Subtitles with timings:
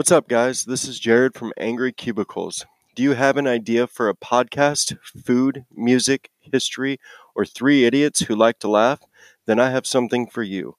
[0.00, 0.64] What's up, guys?
[0.64, 2.64] This is Jared from Angry Cubicles.
[2.96, 4.96] Do you have an idea for a podcast,
[5.26, 6.98] food, music, history,
[7.34, 9.02] or three idiots who like to laugh?
[9.44, 10.76] Then I have something for you.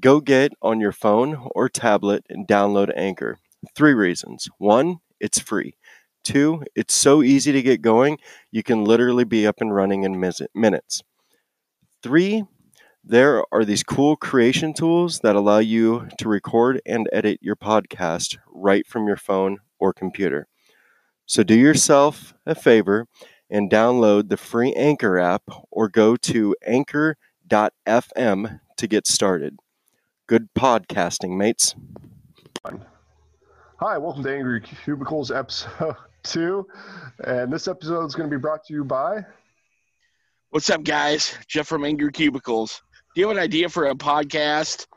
[0.00, 3.38] Go get on your phone or tablet and download Anchor.
[3.74, 4.48] Three reasons.
[4.56, 5.76] One, it's free.
[6.22, 8.16] Two, it's so easy to get going,
[8.50, 10.18] you can literally be up and running in
[10.54, 11.02] minutes.
[12.02, 12.44] Three,
[13.06, 18.38] there are these cool creation tools that allow you to record and edit your podcast
[18.48, 20.48] right from your phone or computer.
[21.26, 23.06] So do yourself a favor
[23.50, 29.58] and download the free Anchor app or go to anchor.fm to get started.
[30.26, 31.74] Good podcasting, mates.
[33.80, 36.66] Hi, welcome to Angry Cubicles episode two.
[37.22, 39.26] And this episode is going to be brought to you by.
[40.48, 41.36] What's up, guys?
[41.48, 42.82] Jeff from Angry Cubicles.
[43.14, 44.88] Do you have an idea for a podcast,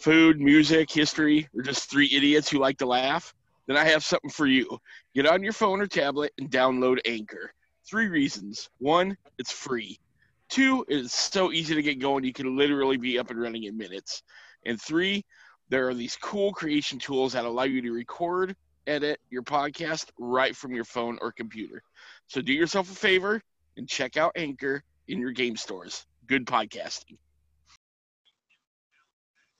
[0.00, 3.32] food, music, history, or just three idiots who like to laugh?
[3.68, 4.80] Then I have something for you.
[5.14, 7.52] Get on your phone or tablet and download Anchor.
[7.88, 8.68] Three reasons.
[8.78, 10.00] One, it's free.
[10.48, 13.78] Two, it's so easy to get going, you can literally be up and running in
[13.78, 14.24] minutes.
[14.66, 15.24] And three,
[15.68, 18.56] there are these cool creation tools that allow you to record,
[18.88, 21.84] edit your podcast right from your phone or computer.
[22.26, 23.40] So do yourself a favor
[23.76, 26.04] and check out Anchor in your game stores.
[26.26, 27.18] Good podcasting.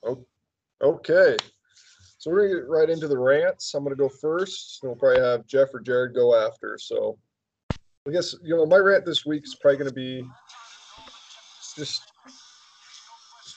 [0.05, 0.25] Oh,
[0.83, 1.36] okay.
[2.19, 3.75] So we're to get right into the rants.
[3.75, 4.78] I'm going to go first.
[4.83, 6.78] And we'll probably have Jeff or Jared go after.
[6.78, 7.19] So
[8.06, 10.25] I guess, you know, my rant this week is probably going to be
[11.77, 12.12] just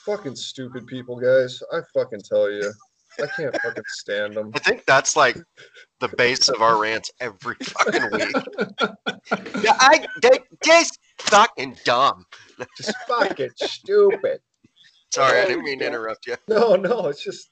[0.04, 1.62] fucking stupid people, guys.
[1.72, 2.72] I fucking tell you.
[3.20, 4.52] I can't fucking stand them.
[4.54, 5.36] I think that's like
[6.00, 8.36] the base of our rants every fucking week.
[9.62, 12.24] yeah, I they just fucking dumb.
[12.76, 14.40] Just fucking stupid.
[15.16, 16.36] Sorry, I didn't mean to interrupt you.
[16.46, 17.50] No, no, it's just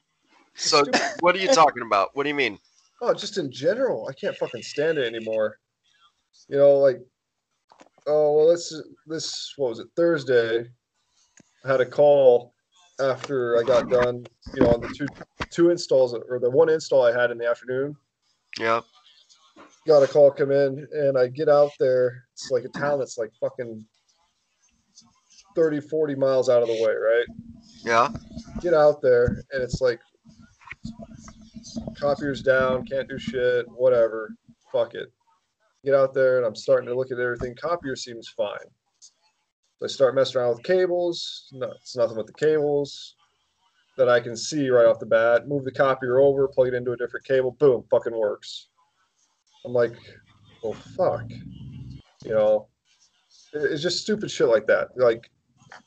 [0.53, 0.83] So,
[1.21, 2.09] what are you talking about?
[2.13, 2.59] What do you mean?
[3.01, 4.07] oh, just in general.
[4.07, 5.57] I can't fucking stand it anymore.
[6.47, 6.99] You know, like
[8.05, 8.71] oh well, this
[9.07, 10.69] this what was it Thursday?
[11.63, 12.53] I had a call
[12.99, 14.27] after I got done.
[14.53, 15.07] You know, on the two
[15.49, 17.95] two installs or the one install I had in the afternoon.
[18.59, 18.81] Yeah,
[19.87, 22.25] Got a call come in, and I get out there.
[22.33, 23.83] It's like a town that's like fucking
[25.55, 27.25] 30, 40 miles out of the way, right?
[27.85, 28.09] yeah,
[28.61, 29.99] get out there and it's like
[31.97, 34.35] copiers down, can't do shit, whatever.
[34.71, 35.11] Fuck it.
[35.83, 37.55] Get out there and I'm starting to look at everything.
[37.55, 38.57] Copier seems fine.
[38.99, 41.49] So I start messing around with cables.
[41.53, 43.15] No, it's nothing with the cables
[43.97, 45.47] that I can see right off the bat.
[45.47, 48.69] Move the copier over, plug it into a different cable, boom, fucking works.
[49.63, 49.93] I'm like,
[50.63, 51.29] well, fuck.
[52.23, 52.67] You know,
[53.53, 54.89] it's just stupid shit like that.
[54.95, 55.29] Like,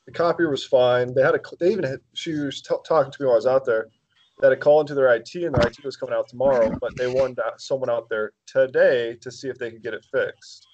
[0.06, 1.14] the copier was fine.
[1.14, 3.46] They had a, they even had, she was t- talking to me while I was
[3.46, 3.90] out there.
[4.40, 6.96] They had a call into their IT, and their IT was coming out tomorrow, but
[6.98, 10.68] they wanted someone out there today to see if they could get it fixed.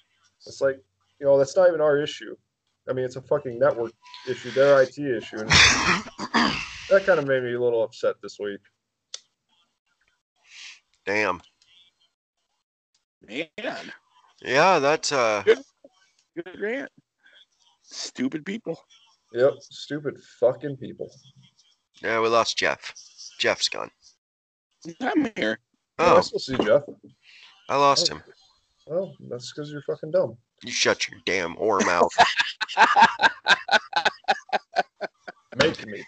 [0.45, 0.77] It's like,
[1.19, 2.35] you know, that's not even our issue.
[2.89, 3.93] I mean, it's a fucking network
[4.29, 5.41] issue, their IT issue.
[5.41, 5.55] And
[6.89, 8.61] that kind of made me a little upset this week.
[11.05, 11.41] damn.
[13.27, 13.93] Man,
[14.41, 16.91] Yeah, that's uh, good rant.
[17.87, 18.79] Stupid people.
[19.33, 21.09] Yep, stupid fucking people.
[22.01, 22.93] yeah, we lost Jeff.
[23.39, 23.91] Jeff's gone.
[25.01, 25.59] I'm here.
[25.99, 26.83] Oh, oh I Oh, still see Jeff.
[27.69, 28.21] I lost him.
[28.89, 30.37] Oh, that's because you're fucking dumb.
[30.63, 32.11] You shut your damn whore mouth.
[35.55, 36.03] Make me.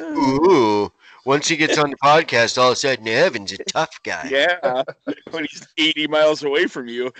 [0.00, 0.90] Ooh,
[1.24, 4.28] once he gets on the podcast, all of a sudden Evan's a tough guy.
[4.30, 4.82] Yeah,
[5.30, 7.12] when he's 80 miles away from you.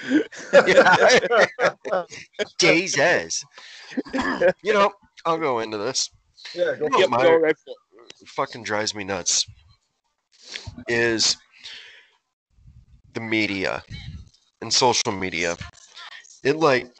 [2.60, 3.44] Jesus.
[4.62, 4.92] You know,
[5.24, 6.10] I'll go into this.
[6.54, 7.56] Yeah, go Yep, my- go right
[8.26, 9.46] fucking drives me nuts
[10.88, 11.36] is
[13.14, 13.82] the media
[14.60, 15.56] and social media.
[16.42, 16.90] It like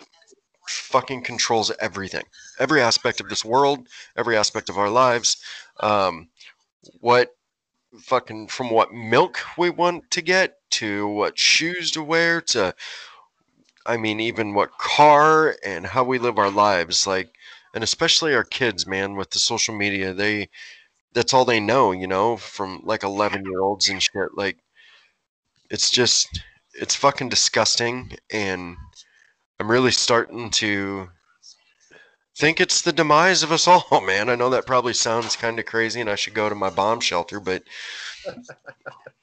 [0.69, 2.25] fucking controls everything,
[2.59, 5.37] every aspect of this world, every aspect of our lives.
[5.81, 6.29] Um,
[7.01, 7.35] what
[8.01, 12.75] fucking from what milk we want to get to what shoes to wear to,
[13.87, 17.07] I mean, even what car and how we live our lives.
[17.07, 17.35] Like,
[17.75, 20.49] and especially our kids, man, with the social media, they
[21.13, 24.37] that's all they know, you know, from like 11 year olds and shit.
[24.37, 24.59] Like,
[25.71, 26.43] it's just,
[26.75, 28.13] it's fucking disgusting.
[28.33, 28.77] And
[29.61, 31.09] I'm really starting to
[32.37, 34.29] think it's the demise of us all, man.
[34.29, 37.01] I know that probably sounds kind of crazy and I should go to my bomb
[37.01, 37.63] shelter, but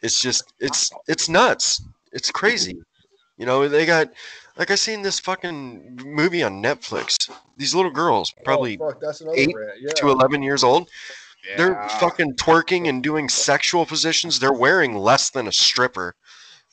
[0.01, 1.81] it's just, it's, it's nuts.
[2.11, 2.81] It's crazy.
[3.37, 4.09] You know, they got,
[4.57, 7.29] like, I seen this fucking movie on Netflix.
[7.57, 9.55] These little girls, oh, probably oh, fuck, that's another eight.
[9.79, 9.93] Yeah.
[9.95, 10.89] to 11 years old
[11.57, 14.39] They're fucking twerking and doing sexual positions.
[14.39, 16.15] They're wearing less than a stripper.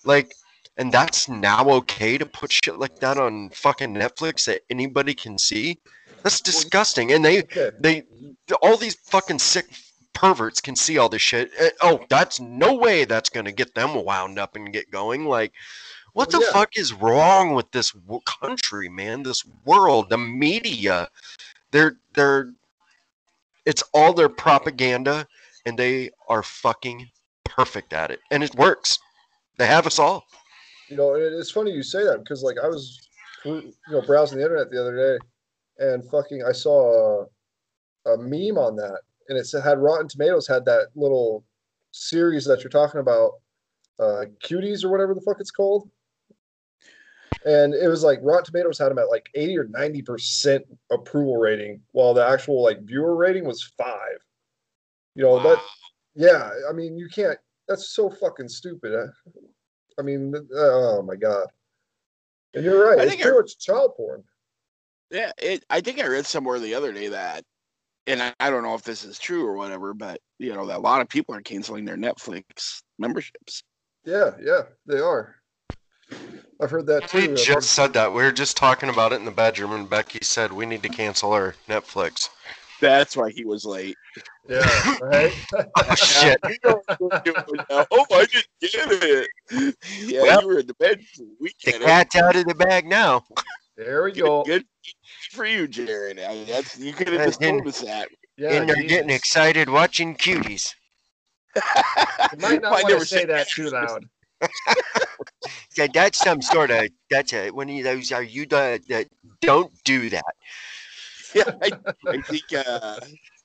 [0.05, 0.35] Like,
[0.77, 5.39] and that's now okay to put shit like that on fucking Netflix that anybody can
[5.39, 5.79] see?
[6.23, 7.13] That's disgusting.
[7.13, 7.43] And they,
[7.79, 8.03] they,
[8.63, 9.67] all these fucking sick
[10.19, 11.51] perverts can see all this shit.
[11.59, 15.27] Eh, Oh, that's no way that's gonna get them wound up and get going.
[15.27, 15.53] Like,
[16.13, 16.53] what the yeah.
[16.53, 17.93] fuck is wrong with this
[18.41, 19.23] country, man?
[19.23, 21.09] This world, the media,
[21.71, 22.53] they're they're,
[23.65, 25.27] it's all their propaganda,
[25.65, 27.09] and they are fucking
[27.45, 28.99] perfect at it, and it works.
[29.59, 30.25] They have us all.
[30.89, 33.09] You know, it's funny you say that because like I was,
[33.45, 35.25] you know, browsing the internet the other day,
[35.79, 37.25] and fucking I saw
[38.07, 41.45] a, a meme on that, and it said had Rotten Tomatoes had that little
[41.91, 43.33] series that you're talking about,
[43.99, 45.89] uh, Cuties or whatever the fuck it's called,
[47.45, 51.37] and it was like Rotten Tomatoes had them at like 80 or 90 percent approval
[51.37, 54.19] rating, while the actual like viewer rating was five.
[55.15, 55.59] You know that
[56.15, 57.39] yeah, I mean, you can't.
[57.69, 58.95] That's so fucking stupid.
[58.95, 59.07] uh,
[59.99, 61.47] I mean, oh my god.
[62.55, 62.99] And you're right.
[62.99, 64.25] I It's think pretty I- much child porn.
[65.11, 65.65] Yeah, it.
[65.71, 67.43] I think I read somewhere the other day that,
[68.07, 70.79] and I, I don't know if this is true or whatever, but you know that
[70.79, 73.63] a lot of people are canceling their Netflix memberships.
[74.05, 75.37] Yeah, yeah, they are.
[76.61, 77.19] I've heard that too.
[77.31, 78.13] We just said that.
[78.13, 80.89] We were just talking about it in the bedroom, and Becky said we need to
[80.89, 82.29] cancel our Netflix.
[82.81, 83.97] That's why he was late.
[84.49, 85.33] yeah, right.
[85.77, 86.41] Oh shit!
[86.49, 87.87] You know what we're doing now.
[87.91, 89.29] Oh, I didn't get it.
[90.07, 91.37] Yeah, Well, you were in the bedroom.
[91.41, 91.85] We The get it.
[91.85, 93.25] cat's out of the bag now.
[93.79, 94.43] There we Good, go.
[94.43, 94.65] good
[95.31, 96.19] for you, Jared.
[96.19, 98.09] I mean, that's you could have I just told us that.
[98.37, 100.75] Yeah, and they're getting excited watching cuties.
[101.57, 101.63] You
[102.41, 104.09] might not Well, I want never to say that too loud.
[105.77, 109.07] Yeah, that's some sort of that's a one of those are you the that
[109.41, 110.25] don't do that.
[111.35, 111.73] Yeah, I,
[112.09, 112.67] I think.
[112.67, 112.99] Uh,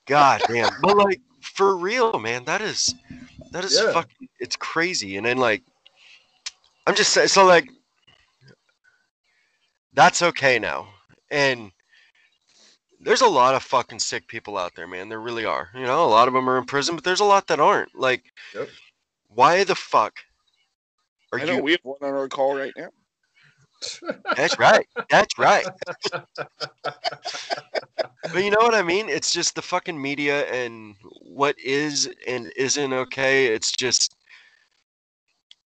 [0.06, 0.70] God damn.
[0.80, 2.94] But like for real, man, that is
[3.52, 3.92] that is Yeah.
[3.92, 5.16] fucking it's crazy.
[5.16, 5.62] And then like
[6.86, 7.68] I'm just saying so like
[9.94, 10.88] that's okay now.
[11.30, 11.72] And
[13.00, 15.08] there's a lot of fucking sick people out there, man.
[15.08, 15.68] There really are.
[15.74, 17.94] You know, a lot of them are in prison, but there's a lot that aren't.
[17.94, 18.68] Like Yep.
[19.28, 20.20] why the fuck
[21.32, 22.88] are I know you we have one on our call right now.
[24.36, 24.86] That's right.
[25.10, 25.66] That's right.
[26.12, 26.26] but
[28.36, 29.08] you know what I mean?
[29.08, 33.46] It's just the fucking media and what is and isn't okay.
[33.46, 34.14] It's just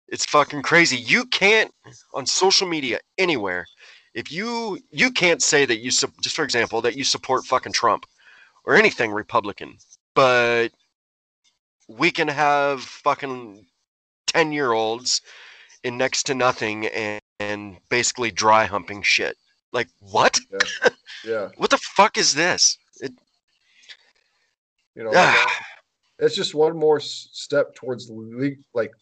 [0.09, 0.97] it's fucking crazy.
[0.97, 1.71] You can't
[2.15, 3.67] on social media anywhere
[4.14, 8.06] if you you can't say that you just for example that you support fucking Trump
[8.64, 9.78] or anything Republican,
[10.14, 10.69] but
[11.88, 13.64] we can have fucking
[14.26, 15.22] 10 year olds
[15.84, 19.37] in next to nothing and, and basically dry humping shit.
[19.72, 20.38] Like what?
[21.25, 22.78] Yeah, What the fuck is this?
[23.00, 23.12] It,
[24.94, 25.46] you know,
[26.19, 28.93] it's just one more step towards le- like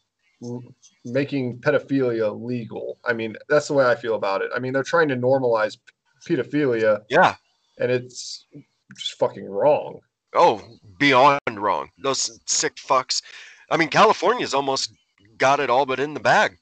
[1.04, 2.98] making pedophilia legal.
[3.04, 4.50] I mean, that's the way I feel about it.
[4.54, 5.78] I mean, they're trying to normalize
[6.26, 7.34] pedophilia, yeah.
[7.78, 8.46] and it's
[8.96, 10.00] just fucking wrong.
[10.34, 10.62] Oh,
[10.98, 11.90] beyond wrong.
[11.98, 13.22] Those sick fucks.
[13.70, 14.92] I mean, California's almost
[15.38, 16.58] got it all but in the bag.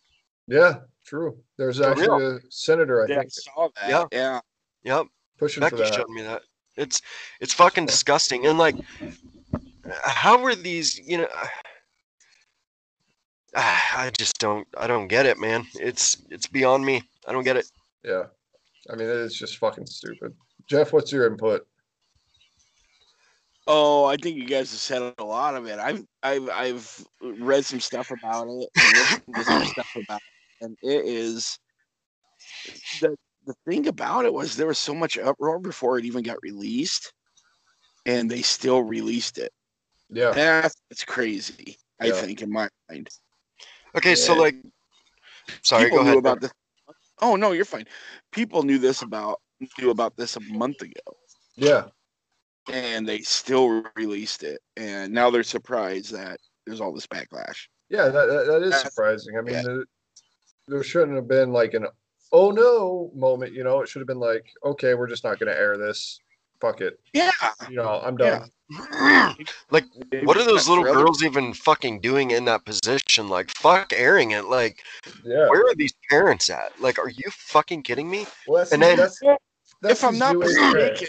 [0.47, 1.39] Yeah, true.
[1.57, 3.89] There's For actually a senator, I Yeah, I think, saw that.
[3.89, 4.05] Yeah.
[4.13, 4.41] Yeah.
[4.85, 5.07] Yep.
[5.39, 5.95] pushing for that.
[5.95, 6.43] showed me that.
[6.77, 7.01] It's
[7.41, 8.47] it's fucking disgusting.
[8.47, 8.77] And like,
[10.05, 10.99] how are these?
[10.99, 11.29] You know,
[13.57, 14.67] I just don't.
[14.77, 15.67] I don't get it, man.
[15.75, 17.03] It's it's beyond me.
[17.27, 17.67] I don't get it.
[18.03, 18.25] Yeah,
[18.91, 20.35] I mean, it's just fucking stupid.
[20.67, 21.67] Jeff, what's your input?
[23.67, 25.79] Oh, I think you guys have said a lot of it.
[25.79, 31.05] I've I've I've read some stuff about it and some stuff about it, and it
[31.07, 31.59] is
[33.01, 36.43] the the thing about it was there was so much uproar before it even got
[36.43, 37.13] released,
[38.05, 39.53] and they still released it.
[40.11, 41.77] Yeah, That's it's crazy.
[42.01, 42.13] I Yeah.
[42.13, 43.09] think in my mind.
[43.97, 44.57] Okay, so like,
[45.63, 46.19] sorry, People go knew ahead.
[46.19, 46.53] about this.
[47.23, 47.87] Oh no, you're fine.
[48.33, 49.41] People knew this about
[49.79, 51.01] knew about this a month ago.
[51.57, 51.85] yeah,
[52.73, 58.05] and they still released it and now they're surprised that there's all this backlash yeah.
[58.09, 59.37] That that, that is That's- surprising.
[59.39, 59.63] I mean, yeah.
[59.63, 59.85] there,
[60.69, 61.87] there shouldn't have been like an
[62.33, 63.53] oh no moment.
[63.53, 66.19] You know, it should have been like, okay, we're just not going to air this.
[66.61, 66.99] Fuck it.
[67.13, 67.31] yeah
[67.69, 68.49] You know, I'm done.
[68.71, 69.35] Yeah.
[69.71, 69.85] like,
[70.23, 73.29] what are those little girls even fucking doing in that position?
[73.29, 74.47] Like, fuck airing it.
[74.47, 74.83] Like,
[75.25, 75.49] Yeah.
[75.49, 76.73] where are these parents at?
[76.81, 78.27] Like, are you fucking kidding me?
[78.49, 79.21] Well, And then- that's,
[79.83, 81.09] that's if i'm not mistaken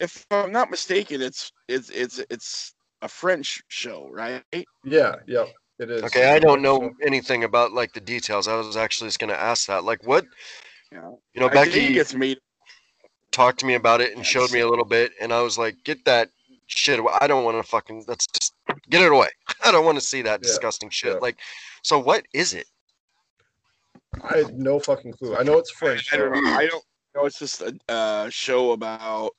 [0.00, 4.42] if i'm not mistaken it's it's it's it's a french show right
[4.84, 5.44] Yeah, yeah,
[5.78, 6.02] it is.
[6.04, 8.48] Okay, I don't know anything about like the details.
[8.48, 9.84] I was actually just gonna ask that.
[9.84, 10.24] Like, what?
[10.90, 12.38] yeah You know, i think Becky it's made
[13.32, 15.76] talked to me about it and showed me a little bit, and I was like,
[15.84, 16.30] get that
[16.66, 16.98] shit.
[16.98, 17.12] away.
[17.20, 18.04] I don't want to fucking.
[18.06, 18.54] Let's just
[18.88, 19.28] get it away.
[19.64, 21.14] I don't want to see that Yeah, disgusting shit.
[21.14, 21.18] yeah.
[21.20, 21.38] Like,
[21.82, 22.66] so what is it?
[24.22, 25.36] I had no fucking clue.
[25.36, 26.12] I know it's French.
[26.12, 26.50] I don't know.
[26.50, 26.84] I don't
[27.14, 27.24] know.
[27.24, 29.32] It's just a uh, show about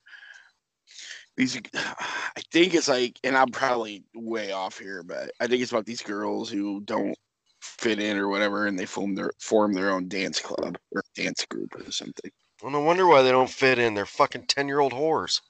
[1.38, 1.60] these.
[1.76, 5.86] I think it's like, and I'm probably way off here, but I think it's about
[5.86, 7.16] these girls who don't
[7.62, 11.46] fit in or whatever, and they form their form their own dance club or dance
[11.46, 12.32] group or something.
[12.64, 13.94] Well, no wonder why they don't fit in.
[13.94, 15.42] They're fucking ten year old whores.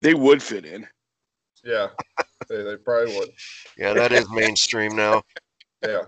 [0.00, 0.86] They would fit in.
[1.64, 1.88] Yeah,
[2.48, 3.30] they, they probably would.
[3.76, 5.22] Yeah, that is mainstream now.
[5.84, 6.02] Yeah.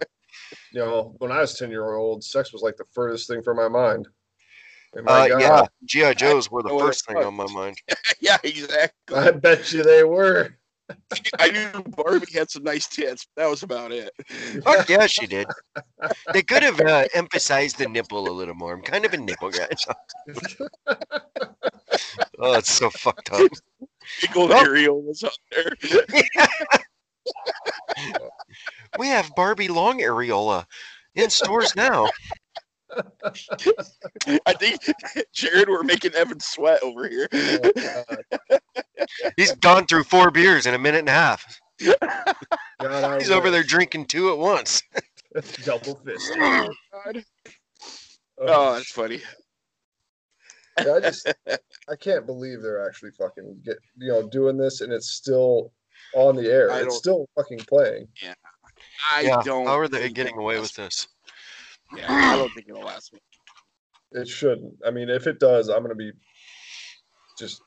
[0.73, 3.59] You know, when I was 10 year old, sex was like the furthest thing from
[3.59, 4.09] my mind.
[4.95, 7.77] And my Uh, God, yeah, GI Joes were the first thing on my mind.
[8.21, 9.17] yeah, exactly.
[9.17, 10.57] I bet you they were.
[11.39, 13.27] I knew Barbie had some nice tits.
[13.35, 14.11] But that was about it.
[14.65, 15.47] Fuck yeah, she did.
[16.33, 18.75] They could have uh, emphasized the nipple a little more.
[18.75, 19.69] I'm kind of a nipple guy.
[22.39, 23.51] oh, it's so fucked up.
[24.35, 25.73] Old Ariel was up there.
[28.99, 30.65] We have Barbie long areola
[31.15, 32.09] in stores now.
[34.47, 34.81] I think
[35.33, 37.29] Jared, we're making Evan sweat over here.
[37.33, 37.71] Oh,
[39.37, 41.61] He's gone through four beers in a minute and a half.
[42.81, 44.83] God, I He's over there drinking two at once.
[45.65, 46.33] Double fist.
[46.37, 47.25] Oh, God.
[48.39, 49.21] Oh, that's funny.
[50.85, 51.33] Yeah, I just
[51.89, 55.73] I can't believe they're actually fucking get you know doing this and it's still
[56.15, 56.71] on the air.
[56.71, 58.09] I It's still fucking playing.
[58.23, 58.35] Yeah.
[59.13, 59.67] I yeah, don't.
[59.67, 61.09] how are they getting away with this?
[61.95, 63.21] Yeah, I don't think it'll last me.
[64.13, 64.75] It shouldn't.
[64.87, 66.13] I mean, if it does, I'm gonna be
[67.39, 67.63] just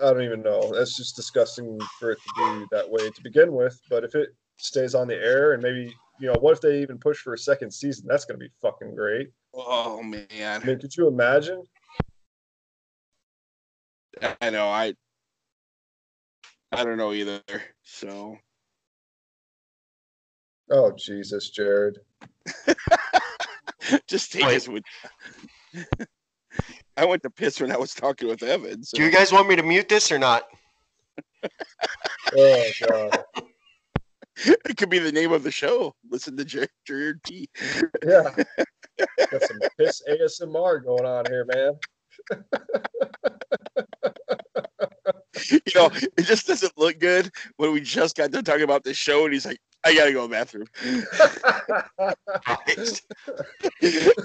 [0.00, 0.72] I don't even know.
[0.74, 3.80] That's just disgusting for it to be that way to begin with.
[3.88, 6.98] But if it stays on the air and maybe you know, what if they even
[6.98, 8.06] push for a second season?
[8.08, 9.28] That's gonna be fucking great.
[9.54, 11.62] Oh I man, mean, could you imagine?
[14.40, 14.68] I know.
[14.68, 14.94] I.
[16.72, 17.42] I don't know either.
[17.84, 18.38] So
[20.70, 21.98] Oh Jesus, Jared.
[24.08, 24.56] just take Wait.
[24.56, 24.84] us with.
[26.96, 28.82] I went to piss when I was talking with Evan.
[28.82, 28.96] So.
[28.96, 30.44] Do you guys want me to mute this or not?
[32.36, 33.24] Oh God.
[34.44, 35.94] it could be the name of the show.
[36.10, 37.48] Listen to Jared, Jared T.
[38.04, 38.34] Yeah.
[39.30, 41.78] Got some piss ASMR going on here, man.
[45.50, 48.96] You know, it just doesn't look good when we just got done talking about this
[48.96, 50.66] show, and he's like, "I gotta go to the bathroom."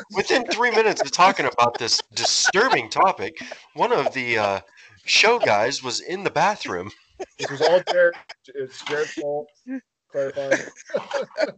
[0.15, 3.41] Within three minutes of talking about this disturbing topic,
[3.75, 4.59] one of the uh,
[5.05, 6.89] show guys was in the bathroom.
[7.37, 8.15] this was all Jared.
[8.55, 9.47] It's Jared's fault.
[10.11, 10.59] Clarifying.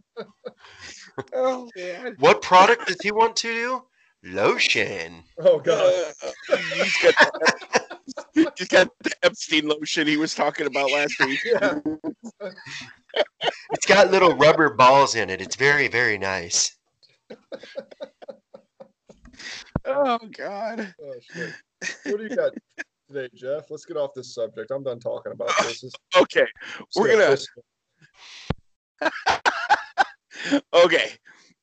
[1.32, 2.16] Oh man.
[2.18, 3.82] What product does he want to do?
[4.24, 5.22] Lotion.
[5.38, 6.12] Oh God.
[6.48, 7.14] He's got
[8.34, 11.38] the, he's got the Epstein lotion he was talking about last week.
[11.44, 11.78] Yeah.
[13.72, 15.40] It's got little rubber balls in it.
[15.40, 16.76] It's very, very nice.
[19.84, 20.94] Oh God.
[21.02, 21.52] Oh shit.
[22.04, 22.52] What do you got
[23.08, 23.70] today, Jeff?
[23.70, 24.70] Let's get off this subject.
[24.70, 25.80] I'm done talking about oh, this.
[25.82, 26.46] This- Okay.
[26.96, 27.36] We're
[29.00, 29.10] gonna-
[30.74, 31.12] Okay.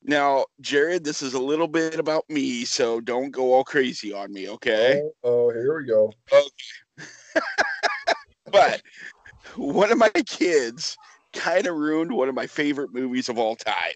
[0.04, 4.34] Now, Jared, this is a little bit about me, so don't go all crazy on
[4.34, 5.00] me, okay?
[5.04, 6.12] Oh, oh, here we go.
[6.32, 7.08] Okay.
[8.52, 8.82] But
[9.56, 10.98] one of my kids
[11.34, 13.94] kind of ruined one of my favorite movies of all time.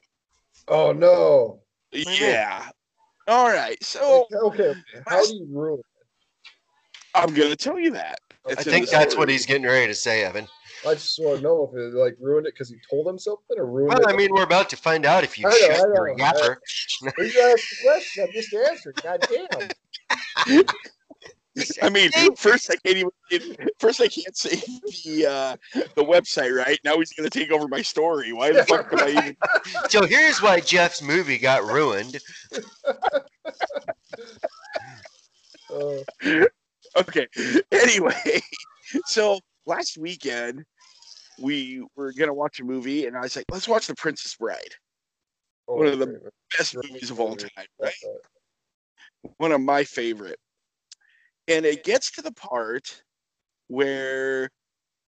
[0.67, 1.61] Oh no.
[1.91, 2.69] Yeah.
[3.27, 3.81] All right.
[3.83, 4.63] So Okay.
[4.63, 4.79] okay.
[5.07, 5.81] How do you ruin?
[7.13, 8.19] I'm gonna tell you that.
[8.47, 9.21] It's I think that's story.
[9.21, 10.47] what he's getting ready to say, Evan.
[10.85, 13.57] I just want to know if it like ruined it because he told him something
[13.57, 14.13] or ruined Well, it.
[14.13, 16.57] I mean, we're about to find out if you I know, shut your yapper.
[17.01, 18.23] you asked the question.
[18.27, 18.95] I'm just answering.
[19.03, 19.21] God
[20.47, 20.63] damn.
[21.81, 23.69] I mean, first I can't even.
[23.79, 24.55] First I can't say
[25.05, 25.55] the uh,
[25.95, 26.97] the website right now.
[26.97, 28.33] He's gonna take over my story.
[28.33, 29.37] Why the fuck am I even?
[29.89, 32.19] So here's why Jeff's movie got ruined.
[35.73, 35.97] Uh,
[36.97, 37.27] Okay.
[37.71, 38.41] Anyway,
[39.05, 40.63] so last weekend
[41.41, 44.75] we were gonna watch a movie, and I was like, "Let's watch The Princess Bride."
[45.67, 46.21] oh, One of the great.
[46.57, 47.49] Best movies of all time,
[47.81, 47.93] right?
[49.37, 50.39] One of my favorite.
[51.47, 53.03] And it gets to the part
[53.67, 54.49] where,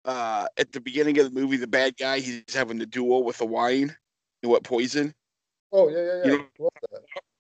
[0.06, 3.38] uh, at the beginning of the movie, the bad guy he's having the duel with
[3.38, 3.96] the wine
[4.42, 5.14] and what poison.
[5.72, 6.32] Oh yeah, yeah, yeah.
[6.32, 6.70] You know-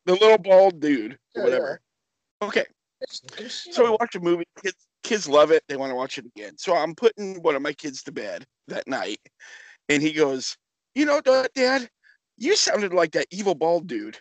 [0.06, 1.82] The little bald dude, Yeah, or whatever.
[2.42, 2.66] Okay.
[3.74, 4.46] So we watch a movie.
[4.62, 5.64] Kids, kids love it.
[5.68, 6.58] They want to watch it again.
[6.58, 9.20] So I'm putting one of my kids to bed that night,
[9.90, 10.58] and he goes,
[10.96, 11.90] "You know, Dad,
[12.38, 14.20] you sounded like that evil bald dude.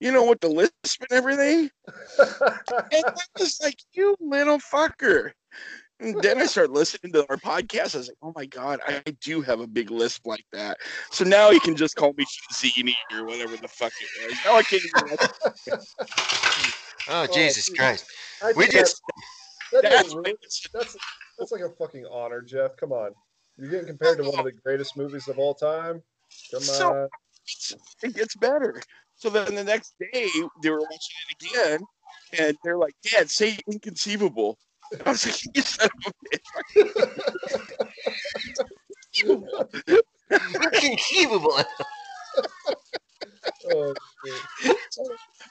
[0.00, 1.70] You know, with the lisp and everything."
[2.18, 5.32] And I was like, "You little fucker."
[6.00, 7.96] And then I started listening to our podcast.
[7.96, 10.76] I was like, oh my God, I do have a big lisp like that.
[11.10, 12.24] So now he can just call me
[12.54, 14.38] Zini or whatever the fuck it was.
[14.44, 15.18] Now I can't even.
[15.72, 15.78] Oh,
[17.10, 17.76] Oh, Jesus geez.
[17.76, 18.06] Christ.
[18.42, 19.02] I We think that- just
[19.72, 20.36] that That's really-
[20.72, 20.96] that's
[21.38, 22.76] that's like a fucking honor, Jeff.
[22.76, 23.10] Come on,
[23.56, 26.00] you're getting compared to one of the greatest movies of all time.
[26.52, 27.08] Come So- on.
[28.04, 28.80] it gets better.
[29.18, 30.30] So then the next day
[30.62, 31.80] they were watching it again,
[32.38, 34.56] and they're like, "Dad, say inconceivable."
[35.04, 36.38] I was like, "You son of a
[39.90, 40.00] bitch."
[40.72, 41.58] inconceivable.
[43.70, 43.92] Oh.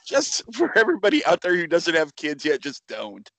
[0.06, 3.30] Just for everybody out there who doesn't have kids yet, just don't.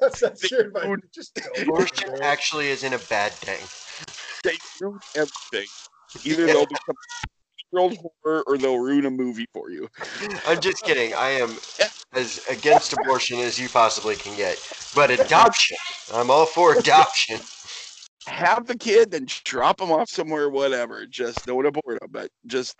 [0.00, 0.96] that's that's your advice.
[1.12, 1.58] Just don't.
[1.58, 3.60] Abortion actually isn't a bad thing.
[4.44, 5.68] They ruin everything.
[6.24, 6.96] Either they'll become
[7.72, 9.88] world horror or they'll ruin a movie for you.
[10.46, 11.14] I'm just kidding.
[11.14, 11.56] I am
[12.12, 14.58] as against abortion as you possibly can get.
[14.94, 15.78] But adoption,
[16.12, 17.40] I'm all for adoption.
[18.28, 21.06] Have the kid, then drop them off somewhere, whatever.
[21.06, 22.76] Just don't abort them, but just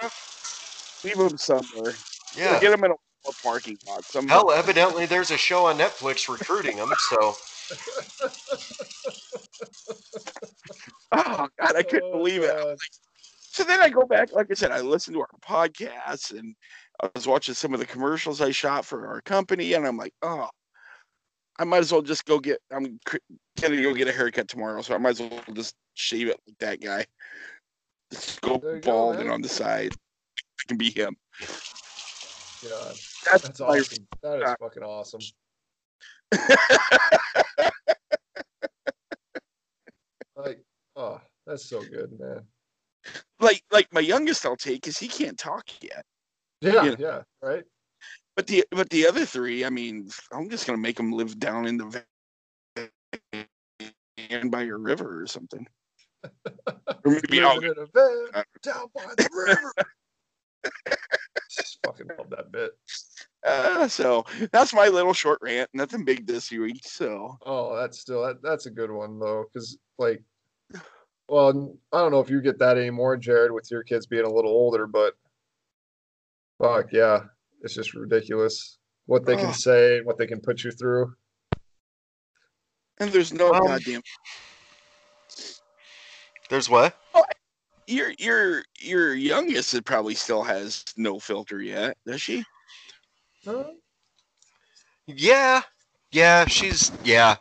[1.03, 1.95] leave them somewhere.
[2.37, 2.61] Yeah.
[2.61, 4.05] Get them in a parking lot.
[4.05, 7.35] Some Hell, evidently there's a show on Netflix recruiting them, so
[11.15, 12.55] Oh God, I couldn't Oh, believe it.
[12.55, 12.77] Oh,
[13.53, 16.57] So then I go back, like I said, I listened to our podcasts and
[17.03, 20.15] I was watching some of the commercials I shot for our company, and I'm like,
[20.23, 20.49] oh,
[21.59, 22.61] I might as well just go get.
[22.71, 22.99] I'm
[23.61, 26.57] gonna go get a haircut tomorrow, so I might as well just shave it like
[26.61, 27.05] that guy.
[28.11, 29.93] Just go you go, bald and on the side.
[29.95, 31.15] I can be him.
[32.63, 32.95] God,
[33.27, 34.07] That's, that's awesome.
[34.23, 35.21] That is fucking awesome.
[40.35, 40.65] Like,
[40.97, 42.41] oh, that's so good, man.
[43.43, 46.05] Like like my youngest I'll take because he can't talk yet.
[46.61, 46.95] Yeah, Yeah.
[46.99, 47.65] yeah, right.
[48.37, 51.67] But the but the other three, I mean, I'm just gonna make them live down
[51.67, 52.03] in the
[54.33, 55.67] van by a river or something.
[57.05, 59.73] Or maybe Living in a van down by the river.
[61.51, 62.71] Just fucking love that bit.
[63.45, 65.69] Uh, so that's my little short rant.
[65.75, 66.83] Nothing big this week.
[66.85, 70.23] So Oh, that's still that, that's a good one though, because like,
[71.29, 74.33] well, I don't know if you get that anymore, Jared, with your kids being a
[74.33, 75.15] little older, but
[76.61, 77.21] fuck yeah,
[77.63, 79.55] it's just ridiculous what they can Ugh.
[79.55, 81.15] say, what they can put you through.
[83.01, 84.03] and there's no Um, goddamn
[86.49, 86.95] there's what?
[87.87, 92.45] your your your youngest it probably still has no filter yet, does she?
[93.45, 93.65] Huh?
[95.07, 95.63] Yeah.
[96.13, 97.37] Yeah, she's yeah.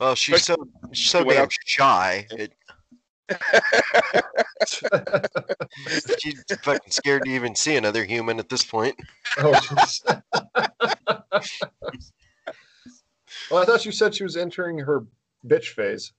[0.00, 0.56] Well, she's so
[0.92, 2.26] so damn shy.
[2.30, 2.52] It,
[6.18, 8.96] she's fucking scared to even see another human at this point.
[9.38, 9.60] oh,
[13.50, 15.04] well, I thought you said she was entering her
[15.46, 16.12] bitch phase.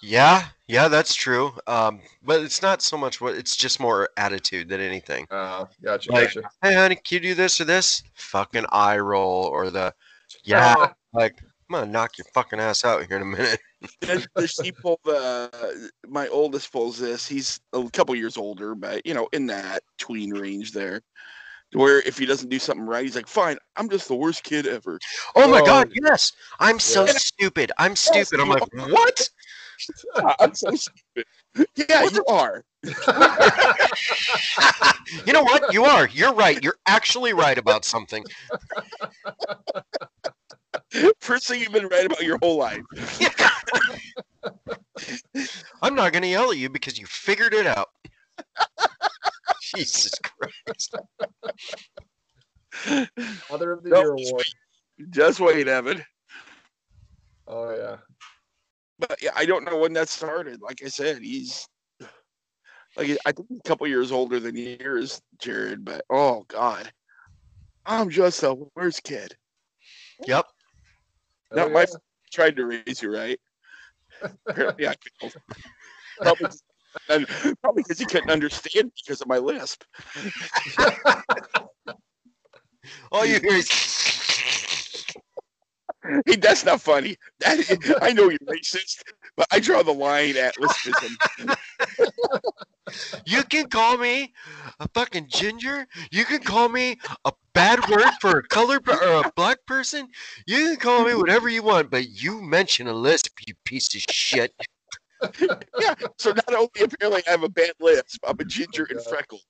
[0.00, 1.52] Yeah, yeah, that's true.
[1.66, 5.26] Um, but it's not so much what it's just more attitude than anything.
[5.30, 6.50] Uh, gotcha, Like- gotcha.
[6.62, 8.02] Hey, honey, can you do this or this?
[8.14, 9.94] Fucking eye roll or the
[10.44, 11.42] yeah, like
[11.74, 13.60] I'm gonna knock your fucking ass out here in a minute.
[14.00, 15.50] Does, does she pull the?
[15.52, 17.26] Uh, my oldest pulls this.
[17.26, 21.02] He's a couple years older, but you know, in that tween range there,
[21.72, 24.66] where if he doesn't do something right, he's like, "Fine, I'm just the worst kid
[24.66, 24.98] ever."
[25.34, 25.66] Oh my Oh.
[25.66, 27.12] god, um, yes, I'm so Yeah.
[27.12, 27.72] stupid.
[27.78, 28.40] I'm stupid.
[28.40, 29.28] I'm like, what?
[30.40, 31.26] I'm so stupid.
[31.76, 32.64] Yeah, you are.
[35.26, 35.72] you know what?
[35.72, 36.08] You are.
[36.08, 36.62] You're right.
[36.62, 38.24] You're actually right about something.
[41.20, 42.82] First thing you've been right about your whole life.
[45.82, 47.88] I'm not gonna yell at you because you figured it out.
[49.76, 50.94] Jesus Christ.
[53.50, 54.44] Mother of the No, Year just award.
[55.10, 56.04] Just wait, Evan.
[57.46, 57.96] Oh yeah.
[58.98, 60.62] But yeah, I don't know when that started.
[60.62, 61.66] Like I said, he's
[62.96, 65.84] like I think a couple years older than yours, Jared.
[65.84, 66.92] But oh god,
[67.84, 69.36] I'm just the worst kid.
[70.26, 70.46] Yep.
[71.54, 71.96] Not Hell oh, my yeah.
[72.32, 73.38] Tried to raise you right.
[74.48, 75.34] Apparently, I failed.
[76.20, 76.48] Probably,
[77.08, 77.26] and
[77.62, 79.84] probably because he couldn't understand because of my lisp.
[83.12, 83.68] All you hear is
[86.26, 87.16] Hey, that's not funny.
[87.40, 89.02] That I know you're racist,
[89.36, 91.56] but I draw the line at lispism.
[93.26, 94.32] you can call me
[94.80, 95.86] a fucking ginger.
[96.10, 100.08] You can call me a bad word for a color per- or a black person.
[100.46, 104.02] You can call me whatever you want, but you mention a lisp, you piece of
[104.10, 104.52] shit.
[105.80, 105.94] Yeah.
[106.18, 109.40] So not only apparently I have a bad lisp, I'm a ginger and freckled.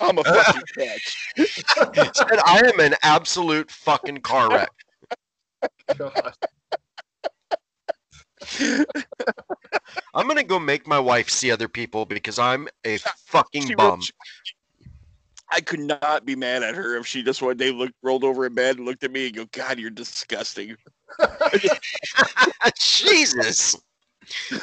[0.00, 1.34] I'm a fucking catch.
[1.36, 4.70] Said I am an absolute fucking car wreck.
[5.96, 6.34] God.
[10.14, 13.86] I'm gonna go make my wife see other people because I'm a fucking She bum.
[13.86, 14.12] rolled- she-
[15.50, 18.44] I could not be mad at her if she just one day looked rolled over
[18.44, 20.76] in bed and looked at me and go, God, you're disgusting.
[22.78, 23.74] Jesus.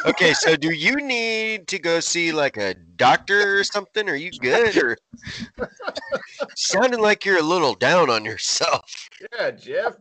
[0.05, 4.07] Okay, so do you need to go see like a doctor or something?
[4.07, 4.77] Are you good?
[4.77, 4.95] Or
[6.55, 9.09] sounding like you're a little down on yourself.
[9.33, 9.95] Yeah, Jeff.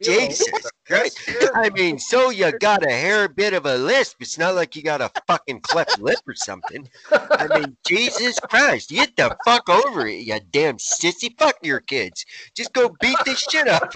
[0.00, 1.18] You know, Jesus Christ.
[1.54, 4.16] I mean, so you got a hair bit of a lisp.
[4.20, 6.88] It's not like you got a fucking cleft lip or something.
[7.10, 11.36] I mean, Jesus Christ, get the fuck over it, you damn sissy.
[11.38, 12.24] Fuck your kids.
[12.54, 13.92] Just go beat this shit up.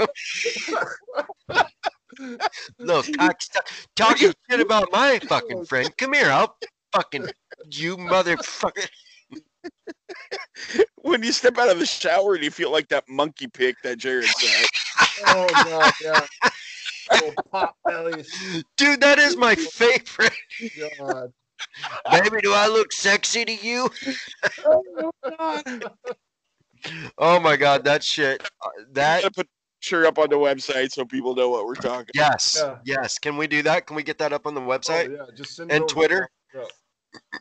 [2.79, 3.67] Little cockstuck.
[3.97, 5.97] Talking shit about my fucking friend.
[5.97, 6.57] Come here, I'll
[6.93, 7.29] fucking
[7.71, 8.89] you motherfucker.
[11.03, 13.99] When you step out of the shower and you feel like that monkey pick that
[13.99, 14.67] Jared said.
[15.27, 16.27] Oh god, yeah.
[17.53, 18.65] Pop bellies.
[18.77, 20.33] Dude, that is my favorite.
[20.99, 21.33] God.
[22.11, 23.91] Baby, do I look sexy to you?
[27.19, 28.43] Oh my god, that shit.
[28.43, 31.67] Uh, I'm that gonna put a picture up on the website so people know what
[31.67, 32.11] we're talking.
[32.15, 32.33] About.
[32.33, 32.79] Yes, Yeah.
[32.85, 33.19] yes.
[33.19, 33.87] Can we do that?
[33.87, 35.11] Can we get that up on the website?
[35.11, 35.93] Oh, yeah, just send And over.
[35.93, 36.29] Twitter?
[36.55, 36.65] Yeah.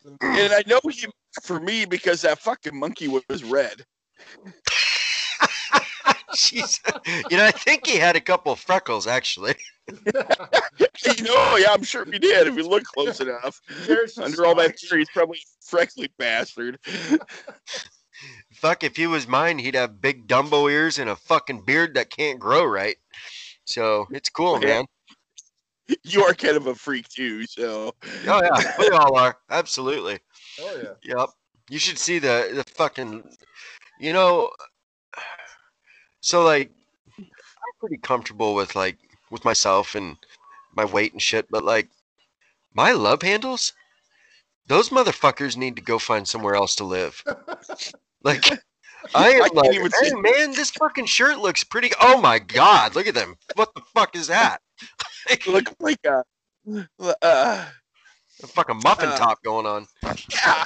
[0.04, 1.06] Send it- And I know he
[1.44, 3.86] for me because that fucking monkey was red.
[6.36, 6.80] Jeez.
[7.32, 9.56] You know, I think he had a couple of freckles actually.
[11.18, 13.62] You know, yeah, I'm sure he did if you look close enough.
[13.88, 16.78] There's just Under all that like- hair, he's probably a freckly bastard.
[18.54, 22.10] Fuck, if he was mine, he'd have big Dumbo ears and a fucking beard that
[22.10, 22.98] can't grow right.
[23.64, 24.68] So it's cool, Yeah.
[24.68, 24.86] man.
[26.04, 27.96] You are kind of a freak too, so
[28.28, 29.38] Oh yeah, we all are.
[29.50, 30.20] Absolutely.
[30.62, 31.16] Oh yeah.
[31.18, 31.30] Yep.
[31.70, 33.24] You should see the the fucking
[34.00, 34.52] you know
[36.22, 36.72] so like
[37.18, 37.26] I'm
[37.80, 38.98] pretty comfortable with like
[39.32, 40.18] with myself and
[40.76, 41.88] my weight and shit, but like
[42.74, 43.74] my love handles,
[44.68, 47.24] those motherfuckers need to go find somewhere else to live.
[48.22, 48.44] Like
[49.16, 51.92] I am I like, even hey man, this fucking shirt looks pretty.
[52.02, 53.36] Oh my god, look at them!
[53.56, 54.60] What the fuck is that?
[55.48, 56.24] look like a
[57.00, 57.66] uh,
[58.44, 59.88] A fucking muffin Uh, top going on.
[60.04, 60.66] yeah.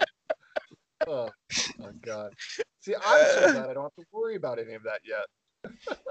[1.06, 1.30] Oh,
[1.82, 2.32] oh god.
[2.80, 5.26] See, I'm so glad I don't have to worry about any of that yet.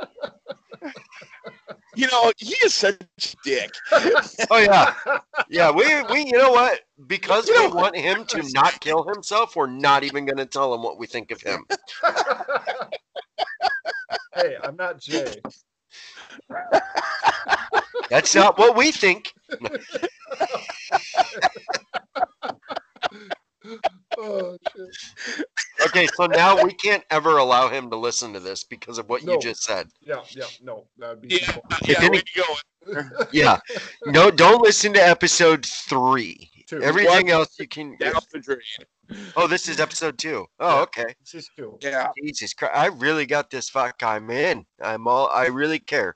[1.98, 3.72] You know, he is such a dick.
[4.52, 4.94] Oh yeah,
[5.50, 5.72] yeah.
[5.72, 6.82] We we you know what?
[7.08, 10.74] Because You we know- want him to not kill himself, we're not even gonna tell
[10.74, 11.66] him what we think of him.
[14.36, 15.40] hey, I'm not Jay.
[18.10, 19.32] That's not what we think.
[24.18, 25.46] Oh shit.
[25.96, 29.24] Okay, so now we can't ever allow him to listen to this because of what
[29.24, 29.88] you just said.
[30.02, 33.26] Yeah, yeah, no, that would be Yeah, yeah, any- way to go.
[33.32, 33.60] Yeah.
[34.06, 36.52] No, don't listen to episode three.
[36.68, 36.82] Two.
[36.82, 37.34] Everything What?
[37.34, 37.96] else you can.
[37.98, 38.60] Down the drain.
[39.38, 40.46] Oh, this is episode two.
[40.60, 40.82] Oh, Yeah.
[40.82, 41.16] okay.
[41.22, 41.78] This is two.
[41.82, 42.10] Yeah.
[42.22, 44.02] Jesus Christ, I really got this fuck.
[44.04, 44.66] I'm in.
[44.82, 45.30] I'm all.
[45.30, 46.16] I really care.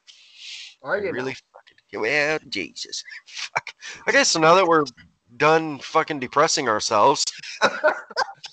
[0.82, 2.02] All right, I really fucking.
[2.02, 3.04] Well, Jesus.
[3.28, 3.74] Fuck.
[4.08, 4.86] Okay, so now that we're
[5.38, 7.24] done fucking depressing ourselves,
[7.62, 7.70] All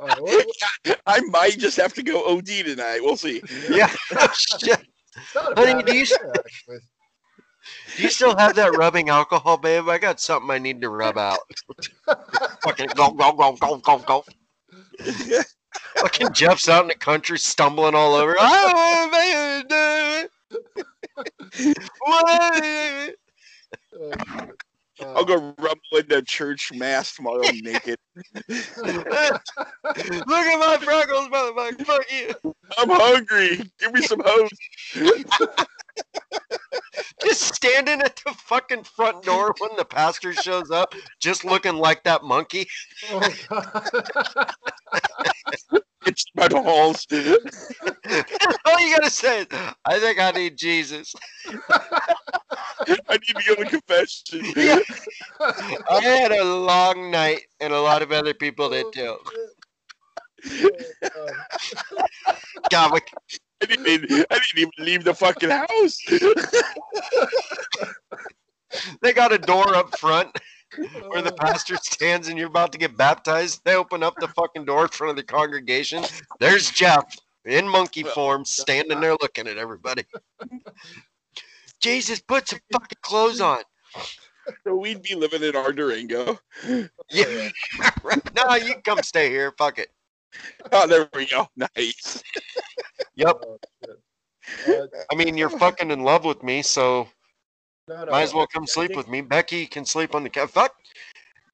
[0.00, 0.46] right, what-
[0.84, 3.00] what- I might just have to go OD tonight.
[3.02, 3.42] We'll see.
[3.70, 3.92] yeah.
[4.18, 4.86] Oh, shit.
[5.16, 6.32] it's not a Honey, do you- idea.
[7.96, 9.88] Do you still have that rubbing alcohol, babe?
[9.88, 11.38] I got something I need to rub out.
[12.62, 14.24] fucking go go go go go go.
[15.96, 18.36] Fucking Jeff's out in the country stumbling all over.
[18.40, 20.28] Oh, man,
[22.00, 23.14] what?
[24.98, 25.08] Shit.
[25.08, 27.98] I'll go rumble into church mass tomorrow naked.
[28.48, 28.66] Look
[29.10, 29.42] at
[30.26, 31.84] my freckles, motherfucker.
[31.84, 32.34] Fuck you.
[32.78, 33.62] I'm hungry.
[33.78, 34.50] Give me some hose.
[37.22, 42.02] Just standing at the fucking front door when the pastor shows up, just looking like
[42.04, 42.66] that monkey.
[43.10, 43.28] oh,
[46.06, 47.06] It's my balls.
[47.12, 49.46] All you gotta say is,
[49.84, 51.14] I think I need Jesus.
[53.08, 54.40] I need to go to confession.
[54.56, 54.78] Yeah.
[55.90, 59.16] I had a long night, and a lot of other people did too.
[62.70, 62.92] God.
[62.92, 63.00] We,
[63.62, 65.98] I didn't, even- I didn't even leave the fucking house.
[69.00, 70.28] they got a door up front
[71.08, 73.62] where the pastor stands, and you're about to get baptized.
[73.64, 76.04] They open up the fucking door in front of the congregation.
[76.38, 77.04] There's Jeff
[77.46, 80.04] in monkey form, standing there looking at everybody.
[81.80, 83.62] Jesus, put some fucking clothes on.
[84.64, 86.38] so we'd be living in our Durango.
[87.10, 87.48] Yeah,
[88.02, 88.34] right.
[88.34, 89.52] No, you can come stay here.
[89.58, 89.88] Fuck it.
[90.72, 91.48] Oh, there we go.
[91.56, 92.22] Nice.
[93.14, 93.36] Yep.
[93.46, 93.58] Oh.
[94.68, 97.08] Uh, I mean, you're fucking in love with me, so
[97.88, 99.20] no, no, might as well come I sleep think- with me.
[99.20, 100.50] Becky can sleep on the couch.
[100.50, 100.74] Fuck.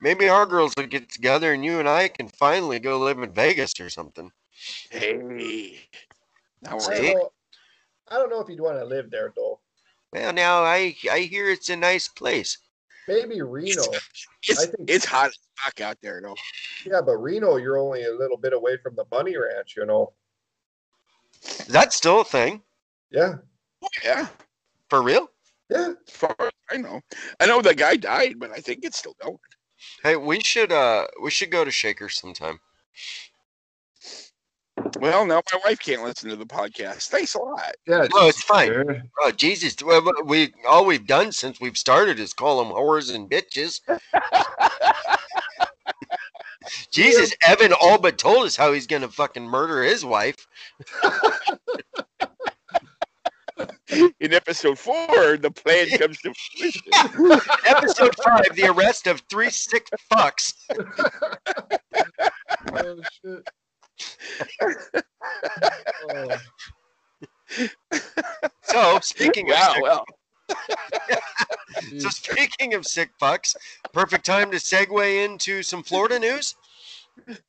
[0.01, 3.33] Maybe our girls will get together and you and I can finally go live in
[3.33, 4.33] Vegas or something.
[4.91, 5.79] Hey.
[6.61, 7.31] Now I we're don't, know,
[8.09, 9.61] I don't know if you'd want to live there though.
[10.13, 12.59] Well, now I I hear it's a nice place.
[13.09, 13.83] Maybe Reno.
[14.49, 16.37] it's, I think- it's hot as fuck out there though.
[16.85, 20.13] Yeah, but Reno, you're only a little bit away from the bunny ranch, you know.
[21.43, 22.63] Is that still a thing?
[23.11, 23.37] Yeah,
[24.05, 24.29] yeah.
[24.89, 25.29] For real?
[25.71, 25.95] yeah.
[26.07, 27.01] As far as I know.
[27.41, 29.39] I know the guy died, but I think it's still going.
[30.05, 32.61] Hey, we should uh we should go to Shakers sometime.
[35.01, 37.09] Well, now my wife can't listen to the podcast.
[37.09, 37.75] Thanks a lot.
[37.87, 38.07] Yeah.
[38.15, 38.69] No, it's fine.
[38.69, 39.03] Sure.
[39.21, 39.77] Oh Jesus!
[39.83, 43.81] Well, we all we've done since we've started is call them whores and bitches.
[46.93, 50.47] Jesus, Evan all but told us how he's gonna fucking murder his wife.
[54.21, 56.83] In episode four, the plan comes to fruition.
[57.67, 60.55] Episode five: the arrest of three sick fucks.
[62.75, 63.49] Oh shit.
[66.05, 66.37] Oh,
[68.65, 70.05] So speaking of Wow, sick, well,
[71.99, 73.55] so speaking of sick fucks,
[73.93, 76.57] perfect time to segue into some Florida news.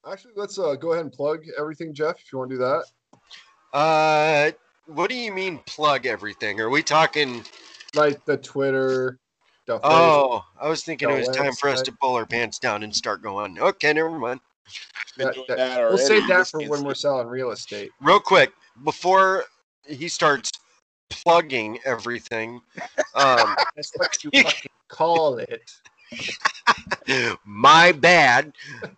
[0.10, 2.19] Actually, let's uh, go ahead and plug everything, Jeff.
[2.19, 2.84] If you want to do that.
[3.77, 4.51] Uh,
[4.88, 6.60] what do you mean plug everything?
[6.60, 7.43] Are we talking?
[7.95, 9.19] like the Twitter.
[9.65, 12.60] The Oh, I was thinking it The was time for us to pull our pants
[12.60, 13.60] down and start going.
[13.60, 14.41] Okay, never mind.
[15.17, 16.04] Been that- that- that we'll already.
[16.04, 17.91] save that for when we're selling real estate.
[18.02, 18.52] Real quick,
[18.84, 19.45] before
[19.86, 20.52] he starts
[21.10, 22.62] plugging everything,
[23.15, 25.71] um, That's what you fucking call it.
[27.45, 28.54] my bad.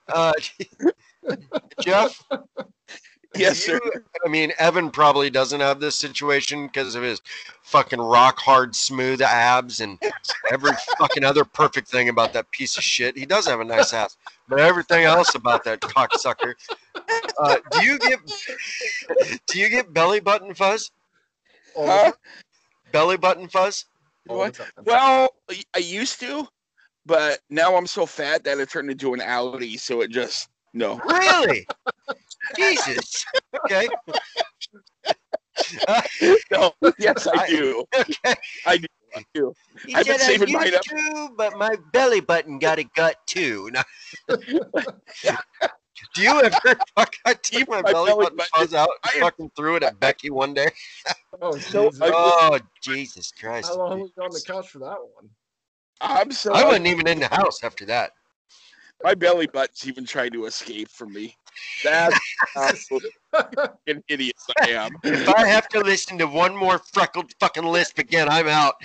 [0.08, 0.34] Uh,
[1.82, 2.22] Jeff,
[3.36, 4.04] Yes, you- sir.
[4.26, 7.22] I mean, Evan probably doesn't have this situation because of his
[7.64, 10.00] fucking rock hard smooth abs and
[10.52, 13.18] every fucking other perfect thing about that piece of shit.
[13.18, 14.16] He does have a nice ass,
[14.48, 16.54] but everything else about that cocksucker.
[17.40, 18.20] Uh, do you get
[19.48, 20.92] do you get belly button fuzz?
[21.78, 22.12] Huh?
[22.92, 23.86] Belly button fuzz?
[24.28, 24.68] time.
[24.84, 25.30] Well,
[25.76, 26.48] I used to,
[27.06, 31.00] but now I'm so fat that it turned into an outie, so it just no.
[31.08, 31.68] Really?
[32.56, 33.26] Jesus.
[33.66, 33.88] Okay.
[36.52, 37.86] No, yes, I I- do.
[37.98, 38.36] Okay.
[38.66, 38.88] I do.
[39.20, 39.54] I do.
[39.86, 40.82] He I've said I saving mine up.
[40.82, 43.70] to, but my belly button got a gut too.
[43.72, 43.84] Now-
[46.14, 49.10] Do you ever fuck I took my, My belly, belly button button- fuzz out I
[49.14, 50.70] and am- fucking threw it at Becky one day?
[51.42, 52.00] Oh, So, Jesus.
[52.14, 53.68] Oh Jesus Christ.
[53.70, 55.30] How long was you on the couch for that one?
[56.00, 56.54] I'm so.
[56.54, 58.12] I wasn't even in the house after that.
[59.04, 61.36] My belly button's even trying to escape from me.
[61.84, 62.18] That's
[62.56, 62.72] how
[63.32, 64.92] fucking idiot I am.
[65.04, 68.76] If I have to listen to one more freckled fucking lisp again, I'm out.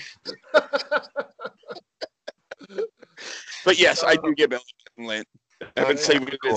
[3.64, 4.62] But yes, I do get belly
[4.96, 5.28] button lint.
[5.62, 6.56] I've been oh, Okay, saving it cool.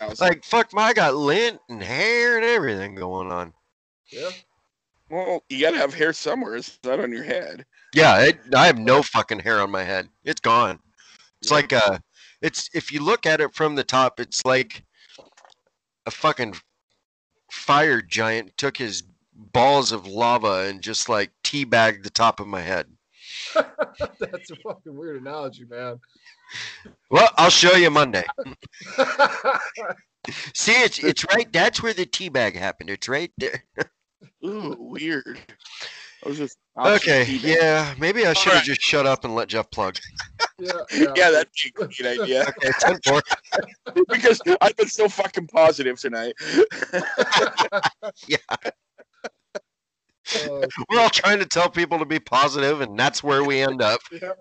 [0.00, 0.20] since.
[0.20, 3.52] Like fuck, my I got lint and hair and everything going on.
[4.10, 4.30] yeah.
[5.10, 6.56] Well, you gotta have hair somewhere.
[6.56, 7.66] It's not on your head.
[7.94, 10.08] Yeah, it, I have no fucking hair on my head.
[10.24, 10.78] It's gone.
[11.42, 11.56] It's Yeah.
[11.56, 12.00] like a.
[12.42, 14.84] It's if you look at it from the top, it's like
[16.06, 16.54] a fucking
[17.50, 19.02] fire giant took his
[19.34, 22.86] balls of lava and just like teabagged the top of my head.
[23.54, 26.00] That's a fucking weird analogy, man.
[27.10, 28.24] Well, I'll show you Monday.
[30.54, 31.50] See, it's it's right.
[31.52, 32.90] That's where the teabag happened.
[32.90, 33.64] It's right there.
[34.44, 35.38] Ooh, weird.
[36.24, 38.64] I was just Okay, yeah, maybe I should have Alright.
[38.64, 39.98] just shut up and let Jeff plug.
[40.58, 40.72] yeah,
[41.16, 42.42] Yeah, that'd be a great idea.
[42.48, 43.22] Okay, ten four.
[44.08, 46.34] because I've been so fucking positive tonight.
[50.32, 53.82] Uh, We're all trying to tell people to be positive, and that's where we end
[53.82, 54.00] up.
[54.12, 54.32] yeah.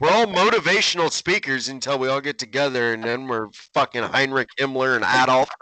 [0.00, 4.96] We're all motivational speakers until we all get together, and then we're fucking Heinrich Himmler
[4.96, 5.48] and Adolf.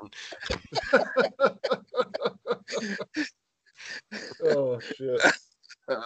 [4.45, 5.21] Oh shit.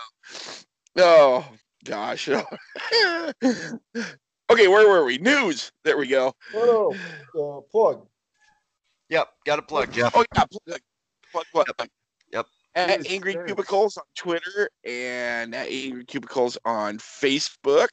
[0.98, 1.46] Oh
[1.84, 2.28] gosh.
[2.28, 2.44] okay,
[4.50, 5.18] where were we?
[5.18, 5.70] News.
[5.84, 6.34] There we go.
[6.52, 6.92] Oh
[7.32, 7.40] no.
[7.40, 8.08] Uh, plug.
[9.08, 10.10] Yep, got a plug, Jeff.
[10.16, 10.80] Oh yeah, plug,
[11.30, 11.66] plug, plug.
[11.78, 11.88] Yep.
[12.74, 13.46] At Yes, Angry yes.
[13.46, 17.88] Cubicles on Twitter and at Angry Cubicles on Facebook.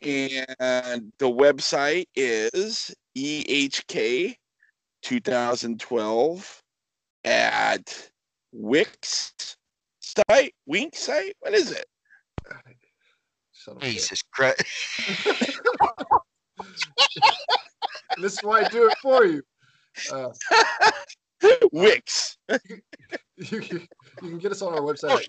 [0.00, 4.34] And the website is EHK
[5.02, 6.62] 2012
[7.24, 8.10] at
[8.52, 9.56] Wix
[10.00, 10.54] site.
[10.66, 11.36] Wink site?
[11.40, 11.84] What is it?
[13.52, 13.82] Son of.
[13.82, 14.64] Jesus Christ.
[18.18, 19.42] This is why I do it for you.
[20.12, 20.28] Uh,
[21.72, 22.36] Wix.
[23.36, 23.86] you, can,
[24.22, 25.28] you can get us on our website oh, at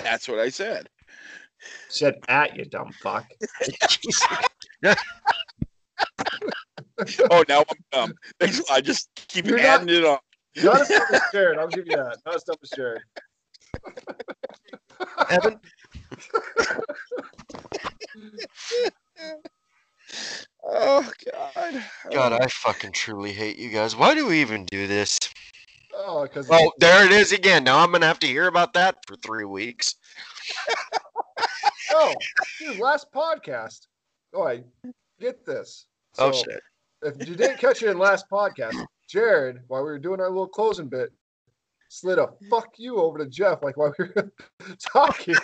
[0.03, 0.89] That's what I said.
[1.89, 3.25] Said at you, dumb fuck.
[7.31, 8.13] Oh, now I'm dumb.
[8.69, 8.81] I.
[8.81, 10.17] Just keep You're adding it on.
[10.57, 11.59] Not as dumb as Jared.
[11.59, 12.17] I'll give you that.
[12.25, 13.01] Not as dumb as Jared.
[15.29, 15.59] Evan,
[20.65, 21.83] Oh God.
[22.11, 23.95] God, I fucking truly hate you guys.
[23.95, 25.17] Why do we even do this?
[25.93, 27.63] Oh, because Oh, there it is again.
[27.63, 29.95] Now I'm gonna have to hear about that for three weeks.
[31.91, 32.13] oh,
[32.59, 33.87] dude, last podcast.
[34.33, 34.63] Oh, I
[35.19, 35.85] get this.
[36.17, 36.61] Oh shit.
[37.01, 40.47] If you didn't catch it in last podcast, Jared, while we were doing our little
[40.47, 41.11] closing bit,
[41.89, 44.31] slid a fuck you over to Jeff, like while we were
[44.79, 45.35] talking.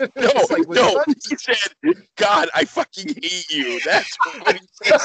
[0.00, 0.94] No, like, no.
[1.06, 5.00] such- He said, "God, I fucking hate you." That's what he said.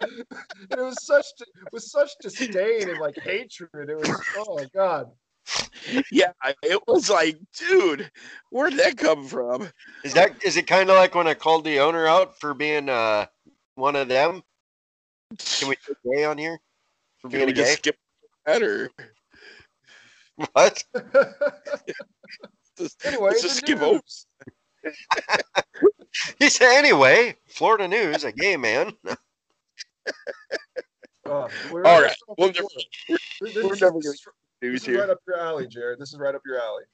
[0.00, 0.24] and
[0.70, 1.26] it was such
[1.72, 3.90] with such disdain and like hatred.
[3.90, 5.10] It was oh my god.
[6.10, 8.10] Yeah, it was like, dude,
[8.50, 9.68] where'd that come from?
[10.04, 12.88] Is that is it kind of like when I called the owner out for being
[12.88, 13.26] uh
[13.74, 14.42] one of them?
[15.38, 16.58] Can we get gay on here
[17.26, 17.62] for Can being we a gay?
[17.64, 17.96] just skip
[18.46, 18.90] that or
[20.52, 20.84] What?
[22.78, 24.00] just, anyway, let's just skip over?
[26.38, 27.36] He said anyway.
[27.48, 28.92] Florida news, a gay man.
[31.24, 32.68] Uh, we're- All right, so- we'll never-
[33.08, 34.24] this- we're never this-
[34.62, 35.98] News This is right up your alley, Jared.
[35.98, 36.84] This is right up your alley.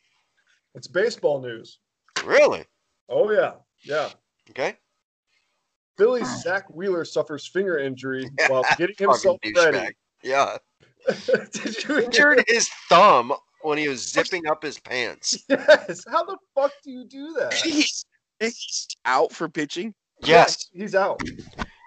[0.74, 1.80] It's baseball news.
[2.24, 2.64] Really?
[3.10, 4.08] Oh yeah, yeah.
[4.48, 4.78] Okay.
[5.98, 9.94] Philly's Zack Wheeler suffers finger injury while getting himself ready.
[10.24, 10.28] Douchebag.
[10.28, 10.56] Yeah.
[11.52, 13.32] Did you Injured his thumb
[13.62, 15.38] when he was zipping up his pants.
[15.48, 16.04] Yes.
[16.10, 17.54] How the fuck do you do that?
[17.54, 18.04] He's,
[18.40, 19.94] he's out for pitching.
[20.24, 20.68] Yes.
[20.72, 21.20] he's out.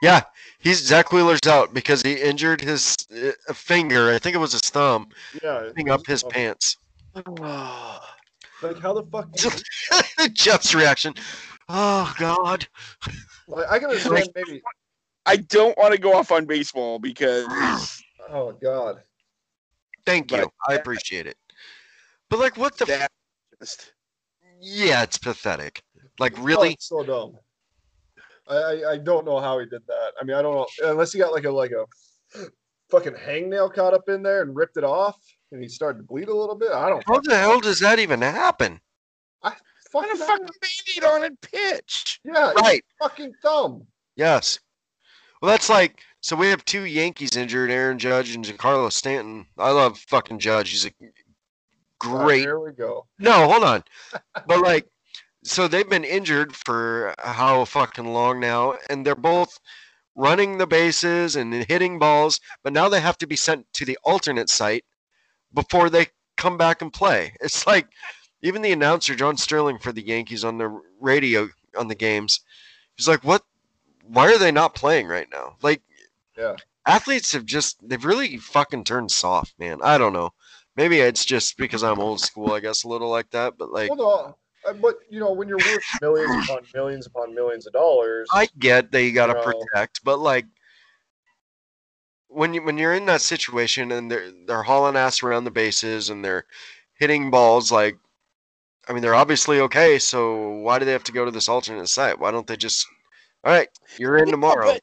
[0.01, 0.21] Yeah.
[0.59, 4.11] He's Zack Wheeler's out because he injured his uh, finger.
[4.13, 5.07] I think it was his thumb,
[5.41, 5.67] Yeah.
[5.67, 6.77] zipping up his pants.
[8.61, 9.31] Like how the fuck?
[9.33, 11.13] do you- Jeff's reaction.
[11.67, 12.65] Oh God.
[13.47, 14.61] Like, I can understand maybe.
[15.25, 19.01] I don't want to go off on baseball because Oh god.
[20.05, 20.51] Thank But you.
[20.67, 21.37] I appreciate it.
[22.29, 22.83] But like, what the?
[22.91, 23.11] F- that
[23.59, 23.93] just
[24.59, 25.81] yeah, it's pathetic.
[26.19, 26.77] Like, Oh, really?
[26.79, 27.37] so dumb.
[28.47, 30.11] I, I I don't know how he did that.
[30.19, 31.85] I mean, I don't know unless he got like a like a
[32.89, 35.17] fucking hangnail caught up in there and ripped it off,
[35.51, 36.71] and he started to bleed a little bit.
[36.71, 37.03] I don't.
[37.07, 38.79] How the hell does that even happen?
[39.43, 39.53] I
[39.91, 42.19] Fucking a fucking band-aid on and pitch.
[42.25, 42.83] yeah, Right.
[43.01, 43.85] fucking thumb.
[44.15, 44.59] Yes.
[45.41, 46.35] Well, that's like so.
[46.35, 49.45] We have two Yankees injured: Aaron Judge and Giancarlo Stanton.
[49.57, 50.71] I love fucking Judge.
[50.71, 50.91] He's a
[51.99, 52.41] great.
[52.41, 53.05] Here we go.
[53.19, 53.83] No, hold on.
[54.47, 54.87] But like,
[55.43, 59.59] so they've been injured for how fucking long now, and they're both
[60.15, 62.39] running the bases and hitting balls.
[62.63, 64.85] But now they have to be sent to the alternate site
[65.53, 66.07] before they
[66.37, 67.33] come back and play.
[67.41, 67.87] It's like
[68.41, 72.41] even the announcer John Sterling for the Yankees on the radio on the games.
[72.95, 73.43] He's like, "What?
[74.07, 75.81] Why are they not playing right now?" Like,
[76.37, 76.55] Yeah.
[76.85, 79.79] athletes have just they've really fucking turned soft, man.
[79.83, 80.31] I don't know.
[80.75, 83.57] Maybe it's just because I'm old school, I guess, a little like that.
[83.57, 87.33] But like, Well, no, uh, but you know when you're worth millions upon millions upon
[87.33, 88.29] millions of dollars.
[88.33, 89.41] I get that you got to No.
[89.41, 90.45] protect, but like
[92.27, 96.09] when you when you're in that situation and they're they're hauling ass around the bases
[96.09, 96.45] and they're
[96.95, 97.97] hitting balls, like
[98.87, 99.97] I mean, they're obviously okay.
[99.97, 102.19] So why do they have to go to this alternate site?
[102.19, 102.85] Why don't they just?
[103.43, 104.73] All right, you're in Yeah, tomorrow.
[104.73, 104.81] but-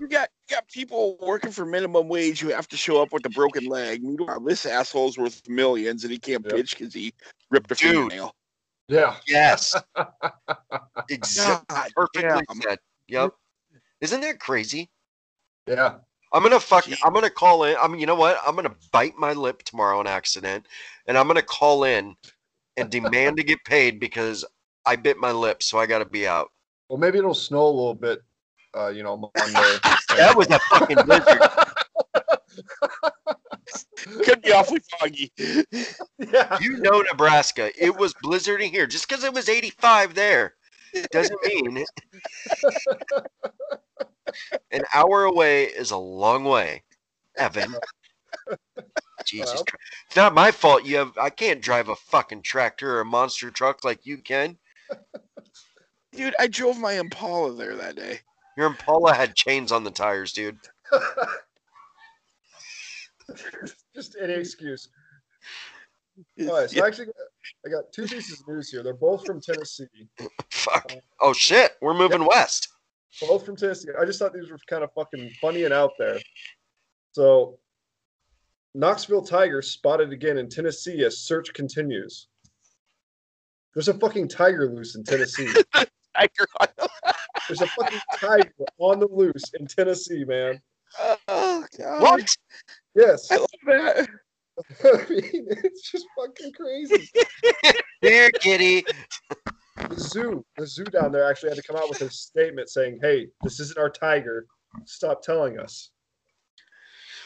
[0.00, 3.24] You got you got people working for minimum wage who have to show up with
[3.26, 4.02] a broken leg.
[4.02, 6.54] Meanwhile, this asshole's worth millions and he can't Yep.
[6.54, 7.14] pitch because he
[7.50, 7.94] ripped a Dude.
[7.94, 8.34] fingernail.
[8.88, 9.16] yeah.
[9.26, 9.74] Yes,
[11.08, 11.66] exactly.
[11.68, 12.60] God Perfectly damn.
[12.60, 12.78] said.
[13.08, 13.32] Yep.
[14.00, 14.90] Isn't that crazy?
[15.66, 15.96] Yeah.
[16.32, 16.84] I'm gonna fuck.
[16.84, 16.96] Gee.
[17.04, 17.76] I'm gonna call in.
[17.80, 18.38] I mean, you know what?
[18.46, 20.66] I'm gonna bite my lip tomorrow on accident,
[21.06, 22.16] and I'm gonna call in
[22.76, 24.44] and demand to get paid because
[24.84, 26.50] I bit my lip, so I got to be out.
[26.88, 28.22] Well, maybe it'll snow a little bit.
[28.76, 29.78] Uh, you know, Monday.
[30.16, 31.40] That was a fucking blizzard.
[34.24, 35.32] Could be awfully foggy.
[35.38, 36.58] yeah.
[36.60, 37.70] You know, Nebraska.
[37.82, 38.86] It was blizzarding here.
[38.86, 40.54] Just because it was 85 there
[41.10, 41.84] doesn't mean
[44.70, 46.82] an hour away is a long way,
[47.36, 47.74] Evan.
[49.24, 49.64] Jesus Well.
[49.64, 49.92] Christ.
[50.06, 53.50] It's not my fault you have I can't drive a fucking tractor or a monster
[53.50, 54.58] truck like you can.
[56.12, 58.20] Dude, I drove my Impala there that day.
[58.56, 60.58] Your Impala had chains on the tires, dude.
[63.94, 64.88] Just any excuse.
[66.40, 67.08] All right, so Yeah, actually,
[67.66, 68.82] I got two pieces of news here.
[68.82, 69.86] They're both from Tennessee.
[70.50, 70.92] Fuck.
[70.92, 72.68] Um, oh shit, we're moving west.
[73.20, 73.88] Both from Tennessee.
[74.00, 76.18] I just thought these were kind of fucking funny and out there.
[77.12, 77.58] So,
[78.74, 82.26] Knoxville tiger spotted again in Tennessee as search continues.
[83.74, 85.48] There's a fucking tiger loose in Tennessee.
[85.72, 86.68] tiger on
[87.48, 90.60] There's a fucking tiger on the loose in Tennessee, man.
[91.28, 92.02] Oh god.
[92.02, 92.36] What?
[92.94, 93.30] Yes.
[93.30, 94.08] I love that.
[94.84, 97.10] I mean, it's just fucking crazy.
[98.02, 98.84] There, kitty.
[99.88, 102.98] The zoo, the zoo down there actually had to come out with a statement saying,
[103.02, 104.46] "Hey, this isn't our tiger.
[104.84, 105.90] Stop telling us."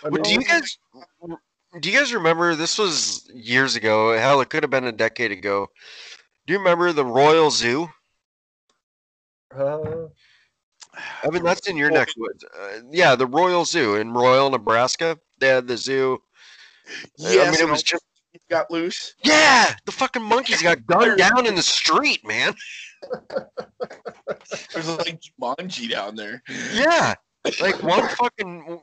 [0.04, 0.78] I Well, do you guys
[1.80, 4.16] do you guys remember this was years ago?
[4.16, 5.68] Hell, it could have been a decade ago.
[6.46, 7.90] Do you remember the Royal Zoo?
[9.54, 10.08] Uh,
[11.22, 12.44] I mean, that's in your next woods.
[12.44, 15.18] Uh, yeah, the Royal Zoo in Royal, Nebraska.
[15.38, 16.18] They had the zoo.
[17.20, 18.04] I mean, it was just
[18.50, 19.14] got loose.
[19.24, 19.74] yeah.
[19.84, 22.54] The fucking monkeys got gunned down in the street, man.
[24.72, 26.42] There's like Jumanji down there.
[26.72, 27.14] Yeah,
[27.60, 28.80] like one fucking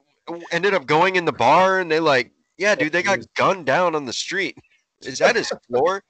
[0.51, 3.95] ended up going in the bar, and they like, yeah, dude, they got gunned down
[3.95, 4.57] on the street.
[5.01, 6.03] Is that his floor?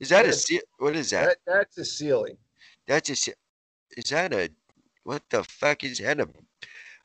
[0.00, 1.26] Is that a what is that?
[1.26, 2.36] that, that's a ceiling.
[2.86, 3.28] That's just
[3.96, 4.50] is that a
[5.04, 6.28] what the fuck is that a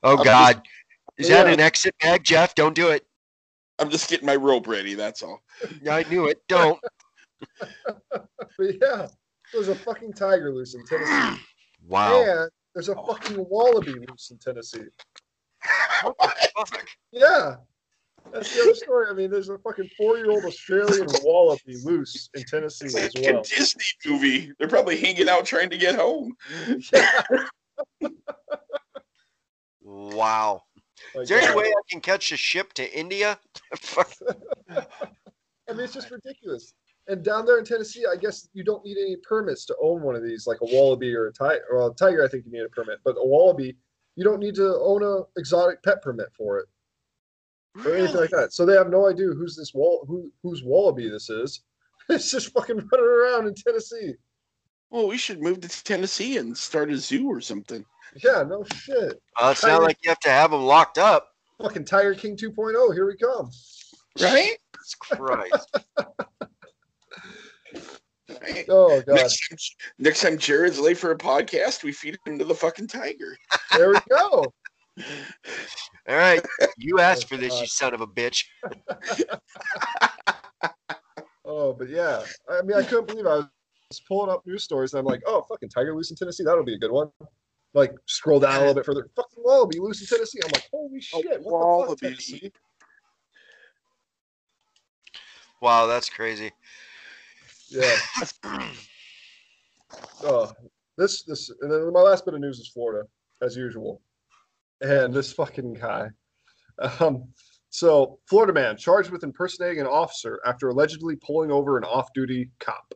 [0.03, 0.61] oh god
[1.17, 3.05] is that an exit bag jeff don't do it
[3.77, 4.93] I'm just getting my rope ready.
[4.93, 5.41] That's all.
[5.89, 6.79] i knew it don't
[8.57, 9.07] But yeah,
[9.51, 11.41] there's a fucking tiger loose in Tennessee,
[11.87, 14.85] wow and there's a fucking wallaby loose in Tennessee.
[16.01, 16.87] Fuck.
[17.11, 17.55] Yeah,
[18.33, 19.07] that's the other story.
[19.09, 23.41] I mean, there's a fucking four-year-old Australian wallaby loose in Tennessee It's as like a.
[23.41, 24.51] Disney movie.
[24.57, 26.35] They're probably hanging out trying to get home.
[26.93, 27.23] Yeah.
[29.81, 30.61] wow
[31.13, 33.37] Like, is there any way i can catch a ship to india
[35.67, 36.73] I mean, it's just ridiculous.
[37.07, 40.15] And down there in Tennessee, I guess you don't need any permits to own one
[40.15, 41.63] of these, like a wallaby or a tiger.
[41.71, 43.75] Well, a tiger, I think you need a permit, but a wallaby,
[44.15, 46.67] you don't need to own a exotic pet permit for it
[47.83, 48.53] or anything like that.
[48.53, 51.61] So they have no idea who's this wall, who whose wallaby this is.
[52.07, 54.13] It's just fucking running around in Tennessee.
[54.91, 57.83] Well, we should move to Tennessee and start a zoo or something.
[58.23, 59.19] Yeah, no shit.
[59.41, 61.29] well, it's not like you have to have them locked up
[61.61, 62.93] Fucking Tiger King 2.0.
[62.93, 63.49] Here we come.
[64.19, 64.57] Right?
[64.75, 65.77] Jesus Christ.
[68.41, 68.65] Right.
[68.69, 69.15] Oh god.
[69.15, 69.57] Next time,
[69.99, 73.37] next time Jared's late for a podcast, we feed him to the fucking tiger.
[73.75, 74.53] There we go.
[76.09, 76.45] all right
[76.77, 78.45] you oh, asked for this you son of a bitch
[81.45, 82.21] Oh, but yeah.
[82.49, 85.43] I mean, I couldn't believe I was pulling up news stories and I'm like, oh,
[85.47, 86.43] fucking Tiger loose in Tennessee.
[86.43, 87.09] That'll be a good one.
[87.73, 89.09] Like, scroll down a little bit further.
[89.15, 90.39] Fucking wallaby loose in Tennessee.
[90.43, 91.25] I'm like, holy oh, shit.
[91.25, 91.95] What the fuck, wallaby.
[92.01, 92.51] Tennessee?
[95.61, 96.51] wow that's crazy
[97.69, 97.95] Yeah.
[100.23, 100.51] Oh,
[100.97, 103.07] this, this, and then my last bit of news is Florida,
[103.41, 104.01] as usual.
[104.85, 106.09] And this fucking guy.
[106.99, 107.29] Um,
[107.69, 112.51] so, Florida man charged with impersonating an officer after allegedly pulling over an off duty
[112.59, 112.93] cop.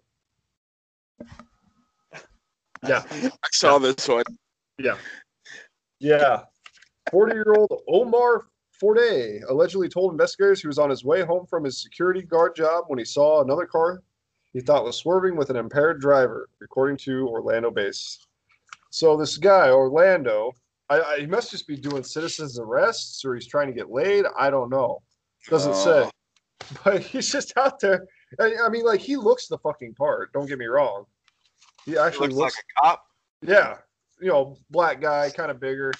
[2.87, 3.03] Yeah.
[3.11, 4.23] I saw this one.
[4.77, 4.97] Yeah.
[5.99, 6.43] Yeah.
[7.11, 8.45] 40 year old Omar
[8.79, 12.85] Forday allegedly told investigators he was on his way home from his security guard job
[12.87, 14.01] when he saw another car
[14.53, 18.25] he thought was swerving with an impaired driver, according to Orlando base.
[18.89, 20.53] So this guy, Orlando,
[20.89, 24.25] I, I, he must just be doing citizens arrests or he's trying to get laid.
[24.37, 25.01] I don't know.
[25.47, 26.03] Doesn't say.
[26.05, 26.11] Oh.
[26.83, 28.05] But he's just out there.
[28.39, 30.31] I, I mean, like, he looks the fucking part.
[30.33, 31.05] Don't get me wrong.
[31.83, 33.03] He He actually looks looks like a cop
[33.41, 33.77] yeah,
[34.21, 35.91] you know, black guy, kind of bigger.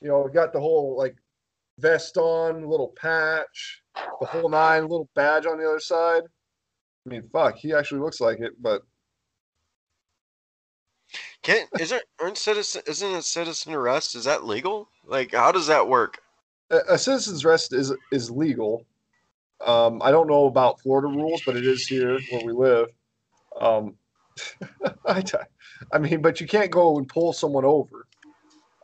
[0.00, 1.16] You know, got the whole like
[1.78, 3.82] vest on, little patch,
[4.20, 6.22] the whole nine, little badge on the other side.
[7.06, 8.82] I mean, fuck, he actually looks like it, but
[11.42, 14.14] Can't isn't aren't citizen isn't a citizen arrest?
[14.14, 14.88] Is that legal?
[15.04, 16.18] Like how does that work?
[16.72, 18.84] a, a citizen's arrest is is legal.
[19.64, 22.88] Um, I don't know about Florida rules, but it is here where we live.
[23.60, 23.94] Um,
[25.06, 25.36] I, t-
[25.92, 28.06] I mean, but you can't go and pull someone over.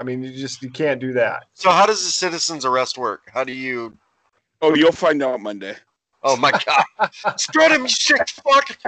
[0.01, 1.47] I mean, you just you can't do that.
[1.55, 3.23] So how does the citizen's arrest work?
[3.33, 3.97] How do you
[4.61, 5.75] Oh, you'll find out Monday.
[6.23, 7.11] Oh my god.
[7.37, 8.79] Spread him, you sick fuck.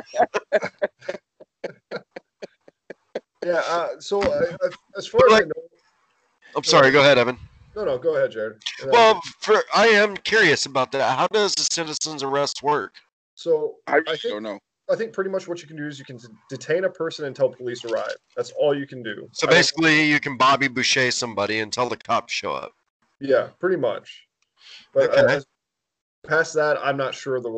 [3.44, 3.62] Yeah.
[3.66, 4.52] Uh, so uh,
[4.96, 5.62] as far as I know,
[6.56, 7.38] I'm sorry, go ahead, Evan.
[7.76, 8.54] no, no, go ahead, Jared.
[8.82, 11.16] And then- Well, for I am curious about that.
[11.16, 12.94] How does the citizen's arrest work?
[13.34, 14.58] so I really think- don't know.
[14.90, 16.18] I think pretty much what you can do is you can
[16.48, 18.12] detain a person until police arrive.
[18.36, 19.28] That's all you can do.
[19.32, 22.72] So basically, you can Bobby Boucher somebody until the cops show up.
[23.20, 24.26] yeah, pretty much.
[24.92, 25.34] But Okay.
[25.36, 25.46] as,
[26.26, 27.48] Past that, I'm not sure the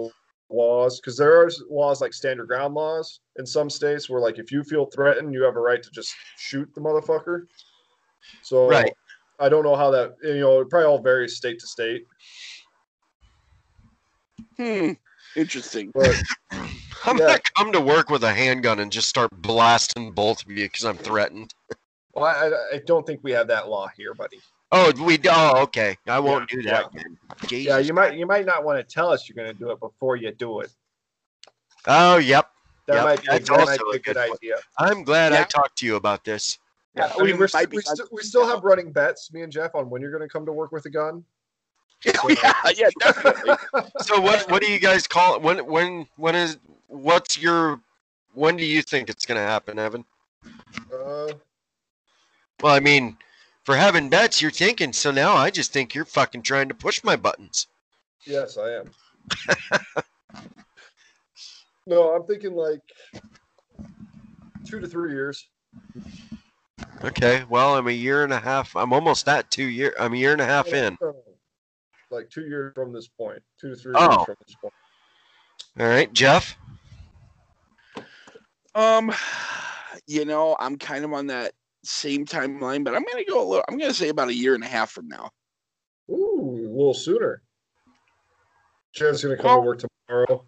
[0.52, 4.52] laws because there are laws like standard ground laws in some states where, like, if
[4.52, 7.42] you feel threatened, you have a right to just shoot the motherfucker.
[8.42, 8.92] So, Right.
[9.38, 12.06] I don't know how that, you know, it probably all varies state to state.
[14.56, 14.90] Hmm.
[15.34, 15.90] Interesting.
[15.94, 16.16] But
[16.50, 17.26] I'm Yeah.
[17.26, 20.84] gonna come to work with a handgun and just start blasting both of you because
[20.84, 21.52] I'm threatened.
[22.14, 24.40] well, I, I- I don't think we have that law here, buddy.
[24.72, 25.18] Oh, we.
[25.18, 25.28] do.
[25.30, 25.96] Oh, okay.
[26.06, 26.94] I won't Yeah, do that.
[26.94, 27.18] man.
[27.46, 27.66] Jesus.
[27.66, 29.78] Yeah, you might you might not want to tell us you're going to do it
[29.80, 30.72] before you do it.
[31.86, 32.50] Oh, yep.
[32.86, 34.56] That Yep, might be, that's that might also be a a good good idea.
[34.78, 36.58] I'm glad I talked to you about this.
[36.94, 39.42] Yeah, Yeah, I mean, we we're st- we, st- we still have running bets, me
[39.42, 41.24] and Jeff, on when you're going to come to work with a gun.
[42.22, 43.54] Oh, yeah, yeah, definitely.
[43.98, 44.50] So what?
[44.50, 45.42] What do you guys call it?
[45.42, 45.64] When?
[45.66, 46.06] When?
[46.16, 46.58] When is?
[46.88, 47.80] What's your?
[48.34, 50.04] When do you think it's gonna happen, Evan?
[50.92, 51.32] Uh,
[52.62, 53.16] Well, I mean,
[53.64, 54.92] for having bets, you're thinking.
[54.92, 57.66] So now I just think you're fucking trying to push my buttons.
[58.26, 58.90] yes, I am.
[61.86, 62.80] no, I'm thinking like
[64.66, 65.48] two to three years.
[67.04, 67.44] Okay.
[67.48, 68.76] Well, I'm a year and a half.
[68.76, 69.94] I'm almost at two year.
[69.98, 70.96] I'm a year and a half in.
[72.10, 74.10] Like two years from this point, two to three Oh.
[74.10, 74.74] years from this point.
[75.80, 76.56] All right, Jeff.
[78.74, 79.12] Um,
[80.06, 81.52] you know, I'm kind of on that
[81.84, 83.64] same timeline, but I'm gonna go a little.
[83.68, 85.30] I'm gonna say about a year and a half from now.
[86.10, 87.42] Ooh, a little sooner.
[88.94, 89.78] Jared's gonna come Well- to work
[90.08, 90.44] tomorrow.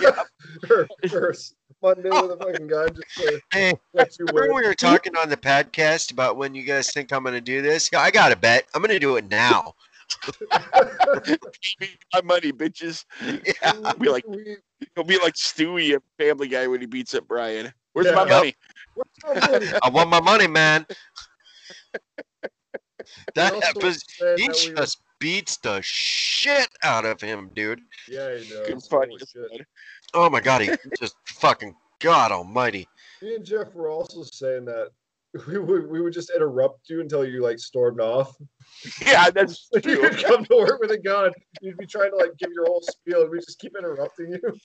[0.00, 0.22] Yeah.
[0.70, 1.34] or, or
[1.82, 5.36] Monday with a fucking gun just to Hey, let remember we were talking on the
[5.36, 7.88] podcast about when you guys think I'm gonna do this?
[7.92, 8.66] Yeah, I got a bet.
[8.74, 9.74] I'm gonna do it now.
[12.12, 13.04] My money, bitches.
[13.22, 13.72] Yeah.
[13.84, 14.24] I'll be like,
[14.94, 17.72] he'll be like Stewie, a Family Guy, when he beats up Brian.
[18.00, 18.14] Where's Yeah.
[18.14, 18.30] my Yep.
[18.30, 18.56] money?
[18.94, 19.66] what's our money?
[19.82, 20.86] I want my money, man.
[23.34, 24.04] That happens.
[24.18, 27.80] He that we were- just beats the shit out of him, dude.
[28.08, 28.88] Yeah, he Good does.
[28.88, 29.18] funny.
[29.34, 29.66] Holy shit.
[30.14, 32.88] Oh my god, he just fucking God Almighty.
[33.20, 34.90] Me and Jeff were also saying that
[35.48, 38.36] we would we would just interrupt you until you like stormed off.
[39.04, 40.00] Yeah, that's you true.
[40.00, 41.32] would come to work with a gun.
[41.60, 44.60] You'd be trying to like give your whole spiel, and we just keep interrupting you.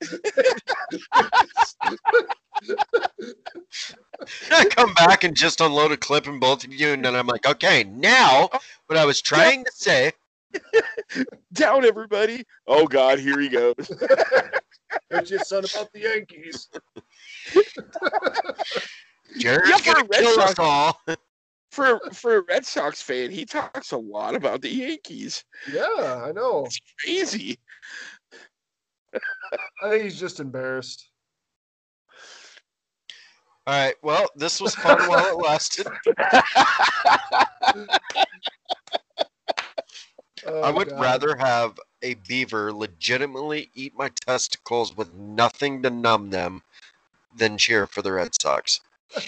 [4.52, 7.28] I come back and just unload a clip in both of you, and then I'm
[7.28, 8.50] like, okay, now
[8.86, 10.14] what I was trying to say.
[11.52, 12.46] Down, everybody.
[12.68, 13.76] Oh God, here he goes.
[15.10, 16.70] It's your son about the Yankees.
[19.38, 21.02] Jared's Yeah, for gonna a Red kill us Sox- all.
[21.72, 25.44] For for a Red Sox fan, he talks a lot about the Yankees.
[25.70, 26.64] Yeah, I know.
[26.68, 27.60] It's crazy.
[29.84, 31.10] I think he's just embarrassed.
[33.68, 35.88] All right, well, this was fun while it lasted.
[40.48, 41.02] Oh, I would God.
[41.02, 46.62] rather have a beaver legitimately eat my testicles with nothing to numb them
[47.36, 48.80] than cheer for the Red Sox.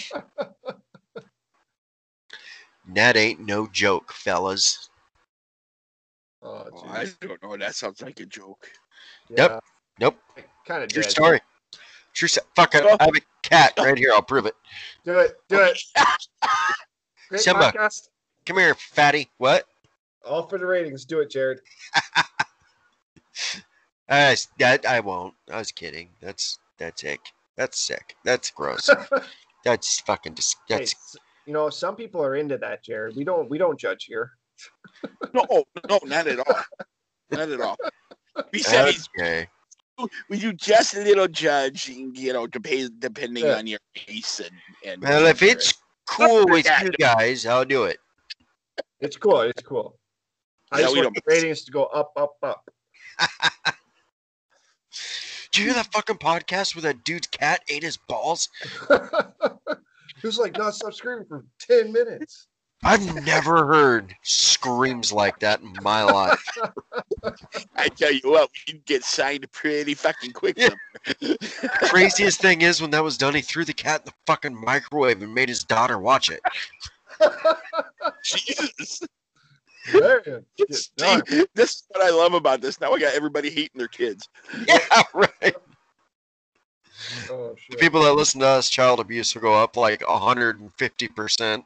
[2.94, 4.90] that ain't no joke, fellas.
[6.42, 7.56] Oh, Oh, I don't know.
[7.56, 8.70] That sounds like a joke.
[9.30, 9.62] Yep.
[10.00, 10.16] Nope.
[10.66, 11.10] Kind of True dead.
[11.10, 11.40] story.
[12.14, 12.46] True story.
[12.56, 12.84] Fuck it.
[12.84, 14.12] I have a cat right here.
[14.12, 14.54] I'll prove it.
[15.04, 15.36] Do it.
[15.48, 15.78] Do it.
[17.28, 17.72] Great Simba.
[17.72, 18.08] podcast.
[18.46, 19.28] Come here, fatty.
[19.38, 19.66] What?
[20.24, 21.04] All for the ratings.
[21.04, 21.60] Do it, Jared.
[24.08, 25.34] Uh, that I won't.
[25.52, 26.08] I was kidding.
[26.22, 27.20] That's that's sick.
[27.56, 28.16] That's sick.
[28.24, 28.88] That's gross.
[29.68, 31.16] That's fucking dis- Hey, That's s-
[31.46, 33.16] you know, some people are into that, Jared.
[33.16, 33.50] We don't.
[33.50, 34.32] We don't judge here.
[35.34, 35.44] No,
[35.88, 36.62] no, not at all.
[37.30, 37.76] Not at all.
[38.50, 39.46] Besides, okay.
[40.30, 43.58] we do just a little judging, you know, depend, depending Yeah.
[43.58, 44.50] on your race and
[44.86, 45.02] and.
[45.02, 45.74] Well, if it's
[46.08, 46.82] cool with Yeah.
[46.84, 47.98] you guys, I'll do it.
[49.00, 49.42] It's cool.
[49.42, 49.98] It's cool.
[50.72, 52.64] I Yeah, just want the ratings to go up, up, up.
[55.52, 58.48] Did you hear that fucking podcast where that dude's cat ate his balls?
[60.22, 62.46] Who's like not stop screaming for ten minutes?
[62.84, 66.44] I've never heard screams like that in my life.
[67.76, 70.56] I tell you what, we can get signed pretty fucking quick.
[70.56, 70.70] Yeah.
[71.88, 75.20] Craziest thing is when that was done, he threw the cat in the fucking microwave
[75.22, 76.40] and made his daughter watch it.
[78.24, 79.02] Jesus.
[79.92, 81.46] There you It's- get done.
[81.54, 82.80] this is what I love about this.
[82.80, 84.28] Now I got everybody hating their kids.
[84.66, 84.78] Yeah,
[85.14, 85.54] right.
[87.30, 87.78] Oh shit.
[87.80, 91.64] People that listen to us, child abuse will go up like 150%.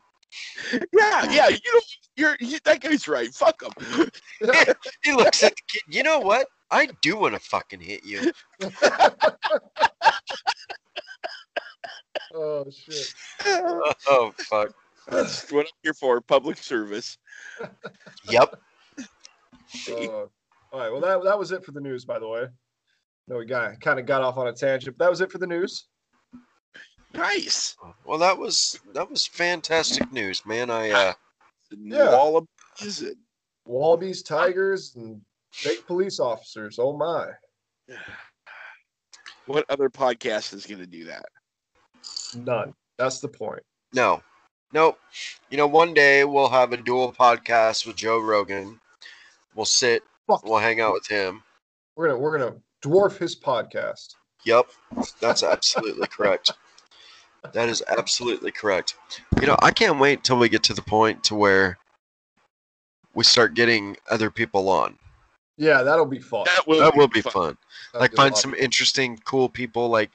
[0.72, 1.48] Yeah, yeah.
[1.48, 1.80] You know,
[2.16, 3.32] you're you, that guy's right.
[3.34, 3.72] Fuck him.
[5.02, 6.46] He looks at the kid, you know what?
[6.70, 8.32] I do want to fucking hit you.
[12.34, 13.12] oh shit.
[13.46, 14.74] Oh, fuck.
[15.08, 16.20] That's what I'm here for.
[16.20, 17.18] Public service.
[18.28, 18.54] Yep.
[19.88, 20.28] Oh,
[20.70, 20.92] All right.
[20.92, 22.44] Well, that that was it for the news, by the way.
[23.26, 24.98] No, we got kind of got off on a tangent.
[24.98, 25.86] But that was it for the news.
[27.14, 27.74] Nice.
[28.04, 30.68] Well, that was that was fantastic news, man.
[30.70, 31.12] I uh,
[31.78, 32.10] Yeah.
[32.10, 33.16] Wallabies and-
[33.64, 35.22] Wallabies, tigers, and
[35.52, 36.78] fake police officers.
[36.78, 37.28] Oh my!
[39.46, 41.24] What other podcast is going to do that?
[42.36, 42.74] None.
[42.98, 43.62] That's the point.
[43.94, 44.22] no,
[44.72, 44.98] nope.
[45.50, 48.80] You know, one day we'll have a dual podcast with Joe Rogan.
[49.54, 50.44] We'll sit, Fuck.
[50.44, 51.42] we'll hang out with him.
[51.96, 54.14] We're gonna we're gonna dwarf his podcast.
[54.44, 54.66] Yep,
[55.20, 56.52] that's absolutely correct.
[57.52, 58.96] That is absolutely correct.
[59.40, 61.76] You know, I can't wait till we get to the point to where
[63.14, 64.96] we start getting other people on.
[65.58, 66.44] Yeah, that'll be fun.
[66.46, 67.58] That will, That will be fun.
[67.92, 69.88] That'll Like find some of- interesting, cool people.
[69.90, 70.10] Like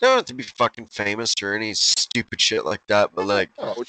[0.00, 3.10] they don't have to be fucking famous or any stupid shit like that.
[3.14, 3.84] But oh, like, Oh,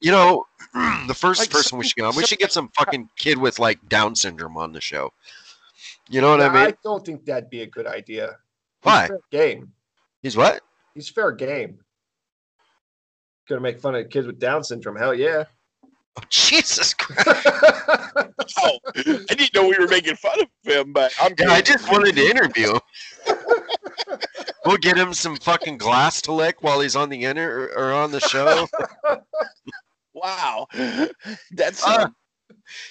[0.00, 0.44] you know,
[1.06, 3.58] the first Like person we should get on, we should get some fucking kid with
[3.58, 5.10] like Down syndrome on the show.
[6.08, 6.66] You know what yeah, I mean?
[6.66, 8.36] I don't think that'd be a good idea.
[8.82, 9.08] Why?
[9.08, 9.72] fair game.
[10.22, 10.60] He's what?
[10.94, 11.78] He's fair game.
[13.48, 14.96] Gonna make fun of kids with Down syndrome.
[14.96, 15.44] Hell yeah.
[16.18, 17.46] Oh, Jesus Christ!
[18.58, 21.34] Oh, I didn't know we were making fun of him, but I'm.
[21.38, 23.38] Yeah, I just wanted to interview him.
[24.64, 28.12] we'll get him some fucking glass to lick while he's on the inter or on
[28.12, 28.66] the show.
[30.14, 30.66] Wow,
[31.52, 32.08] that's Uh,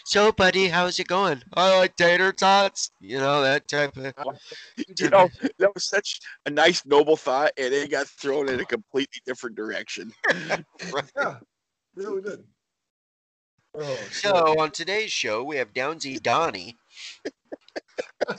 [0.05, 1.41] so, buddy, how's it going?
[1.55, 2.91] I like tater tots.
[2.99, 4.13] You know that type of.
[4.99, 8.65] you know that was such a nice, noble thought, and it got thrown in a
[8.65, 10.11] completely different direction.
[11.17, 11.37] yeah,
[11.95, 12.43] really did.
[13.77, 13.97] Oh.
[14.11, 16.77] So on today's show, we have Downsy Donnie.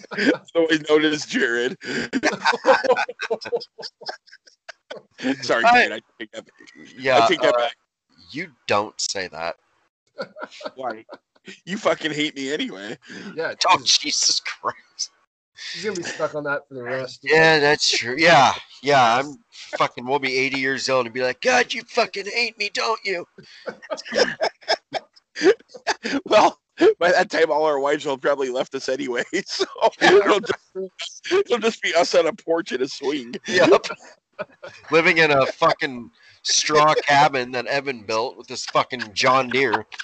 [0.54, 1.76] Otherwise known as Jared.
[5.42, 5.86] Sorry, Hi.
[5.86, 5.92] Jared.
[5.92, 6.48] I take that.
[6.98, 7.76] Yeah, I take that uh, back.
[8.30, 9.56] you don't say that.
[10.74, 11.04] Why?
[11.64, 12.98] You fucking hate me anyway.
[13.34, 15.10] yeah, Oh Jesus, Jesus Christ!
[15.72, 17.24] he's gonna be stuck on that for the rest.
[17.24, 18.16] of Yeah, that's true.
[18.18, 19.18] Yeah, yeah.
[19.18, 20.04] I'm fucking.
[20.06, 23.26] We'll be 80 years old and be like, God, you fucking hate me, don't you?
[26.24, 26.60] Well,
[26.98, 29.24] by that time, all our wives will probably left us anyway.
[29.46, 29.64] So
[30.00, 30.92] it'll just,
[31.30, 33.34] it'll just be us on a porch in a swing.
[33.46, 33.86] Yep.
[34.90, 36.10] Living in a fucking
[36.42, 39.86] straw cabin that Evan built with this fucking John Deere.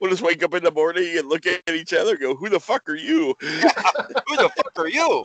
[0.00, 2.48] We'll just wake up in the morning and look at each other and go, Who
[2.48, 3.34] the fuck are you?
[3.40, 5.24] Who the fuck are you?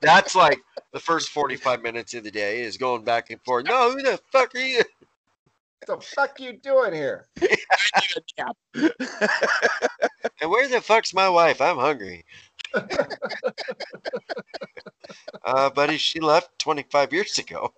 [0.00, 0.58] That's like
[0.92, 3.66] the first 45 minutes of the day is going back and forth.
[3.66, 4.82] No, who the fuck are you?
[5.86, 7.26] What the fuck you doing here?
[10.40, 11.60] And where the fuck's my wife?
[11.60, 12.24] I'm hungry.
[15.44, 17.72] uh, buddy, she left 25 years ago.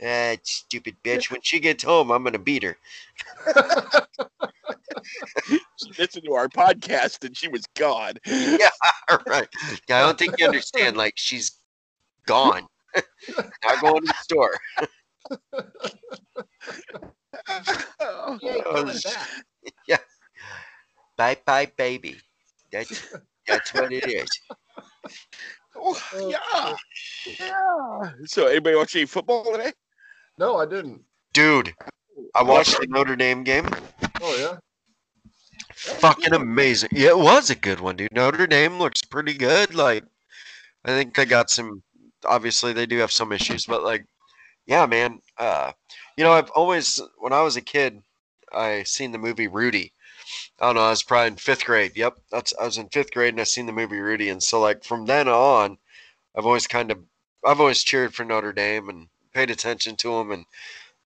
[0.00, 1.30] That stupid bitch.
[1.30, 2.76] When she gets home, I'm gonna beat her.
[5.82, 8.14] She listened to our podcast and she was gone.
[8.26, 8.70] Yeah,
[9.10, 9.48] all right.
[9.90, 10.96] I don't think you understand.
[10.96, 11.52] Like she's
[12.26, 12.66] gone.
[13.64, 14.52] Not going to the store.
[18.00, 20.00] Oh, He ain't Oh, coming sh- back.
[21.16, 22.16] Bye bye baby.
[22.72, 23.14] That's
[23.46, 24.28] that's what it is.
[25.76, 26.38] Oh, oh, yeah.
[26.52, 26.76] Oh.
[27.38, 28.12] Yeah.
[28.24, 29.72] So, anybody watch any football today?
[30.38, 31.02] No, I didn't.
[31.32, 31.74] Dude,
[32.34, 33.68] I watched the Notre Dame game.
[34.20, 34.56] Oh yeah.
[35.84, 36.90] Fucking amazing.
[36.92, 38.12] Yeah, it was a good one, dude.
[38.12, 39.74] Notre Dame looks pretty good.
[39.74, 40.04] Like
[40.84, 41.82] I think they got some
[42.24, 44.06] obviously they do have some issues, but like
[44.66, 45.20] yeah, man.
[45.38, 45.72] Uh
[46.16, 48.02] you know, I've always when I was a kid,
[48.52, 49.92] I seen the movie Rudy.
[50.60, 51.92] I don't know, I was probably in fifth grade.
[51.96, 52.18] Yep.
[52.30, 54.28] That's I was in fifth grade and I seen the movie Rudy.
[54.30, 55.78] And so like from then on,
[56.36, 56.98] I've always kind of
[57.44, 60.46] I've always cheered for Notre Dame and paid attention to them and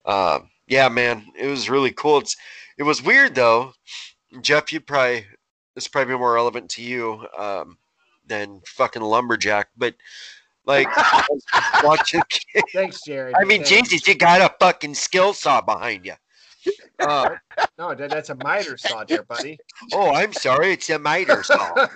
[0.05, 2.19] uh, yeah, man, it was really cool.
[2.19, 2.35] It's
[2.77, 3.73] it was weird though.
[4.41, 5.25] Jeff, you probably
[5.75, 7.77] this probably more relevant to you um,
[8.25, 9.95] than fucking lumberjack, but
[10.65, 10.87] like
[11.83, 12.21] watching.
[12.73, 13.35] Thanks, Jared.
[13.39, 13.89] I mean, Thanks.
[13.89, 16.13] Jesus, you got a fucking skill saw behind you.
[16.99, 17.35] Uh,
[17.77, 19.57] No, that, that's a miter saw there, buddy.
[19.93, 21.87] oh, I'm sorry, it's a miter saw.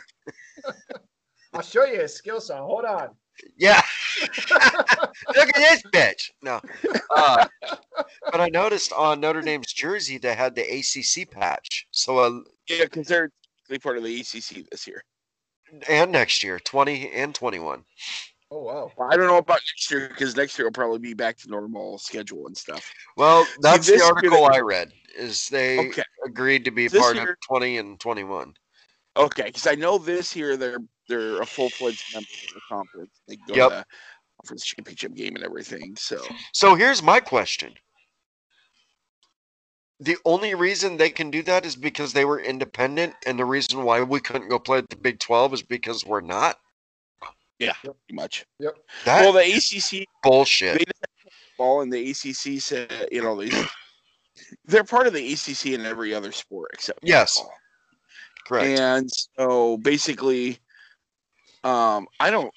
[1.54, 2.64] I'll show you a skill saw.
[2.66, 3.10] Hold on.
[3.58, 3.82] Yeah,
[5.36, 6.32] look at this bitch.
[6.42, 6.62] No,
[7.16, 7.48] uh,
[8.32, 11.88] but I noticed on Notre Dame's jersey they had the ACC patch.
[11.92, 13.32] So uh, Yeah, because they're
[13.68, 15.04] technically part of the ACC this year.
[15.88, 17.84] and next year, twenty and twenty-one.
[18.52, 18.92] Oh wow.
[18.98, 21.50] Well, I don't know about next year because next year will probably be back to
[21.50, 22.92] normal schedule and stuff.
[23.18, 24.92] Well, that's this the article they- I read.
[25.18, 28.54] Is they Okay, agreed to be This part year- of twenty and twenty-one.
[29.18, 30.80] okay, because I know this year they're
[31.12, 33.12] they're a full fledged member of the conference.
[33.28, 33.70] They go Yep.
[33.70, 33.86] to the
[34.42, 35.96] conference championship game and everything.
[35.98, 36.18] So
[36.54, 37.74] So here's my question:
[40.00, 43.84] the only reason they can do that is because they were independent, and the reason
[43.84, 46.58] why we couldn't go play at the Big Twelve is because we're not.
[47.60, 47.74] Yeah.
[47.84, 48.46] Pretty much.
[48.60, 50.80] That well, the ACC bullshit.
[50.80, 50.86] they
[51.58, 53.52] ball and the ACC said, you know, they
[54.66, 57.36] they're part of the ACC in every other sport except Yes.
[57.38, 57.54] football.
[58.48, 58.80] Correct.
[58.80, 60.58] And so basically,
[61.64, 62.54] um, I don't.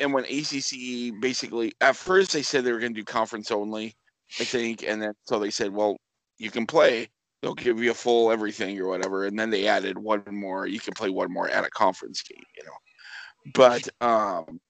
[0.00, 3.94] And when ACC basically at first they said they were going to do conference only,
[4.40, 5.96] I think, and then so they said, well,
[6.38, 7.08] you can play.
[7.40, 10.66] They'll give you a full everything or whatever, and then they added one more.
[10.66, 13.52] You can play one more at a conference game, you know.
[13.54, 14.60] But um,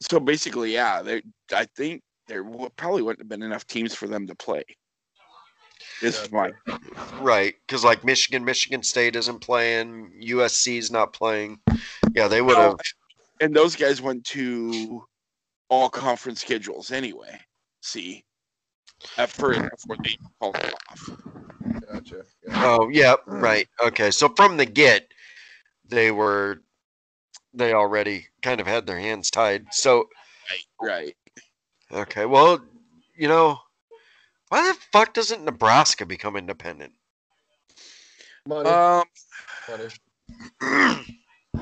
[0.00, 1.22] so basically, yeah, they.
[1.52, 2.44] I think there
[2.76, 4.64] probably wouldn't have been enough teams for them to play.
[6.02, 6.28] Is Yeah.
[6.32, 6.52] my
[7.20, 10.12] Right, because like Michigan, Michigan State isn't playing.
[10.22, 11.60] USC's not playing.
[12.14, 12.78] Yeah, they would Well, have.
[13.40, 15.06] and those guys went to
[15.68, 17.40] all conference schedules anyway.
[17.80, 18.24] See,
[19.16, 21.10] at first before they called it off.
[21.90, 22.24] Gotcha.
[22.46, 22.62] Yeah.
[22.64, 23.40] Oh, yeah, hmm.
[23.40, 23.68] right.
[23.82, 25.12] Okay, so from the get,
[25.88, 26.62] they were.
[27.54, 29.64] They already kind of had their hands tied.
[29.72, 30.08] So
[30.50, 31.16] Right, right.
[31.90, 32.60] okay, well,
[33.16, 33.58] you know,
[34.48, 36.92] why the fuck doesn't Nebraska become independent?
[38.46, 39.04] Money, Um,
[39.68, 39.88] money.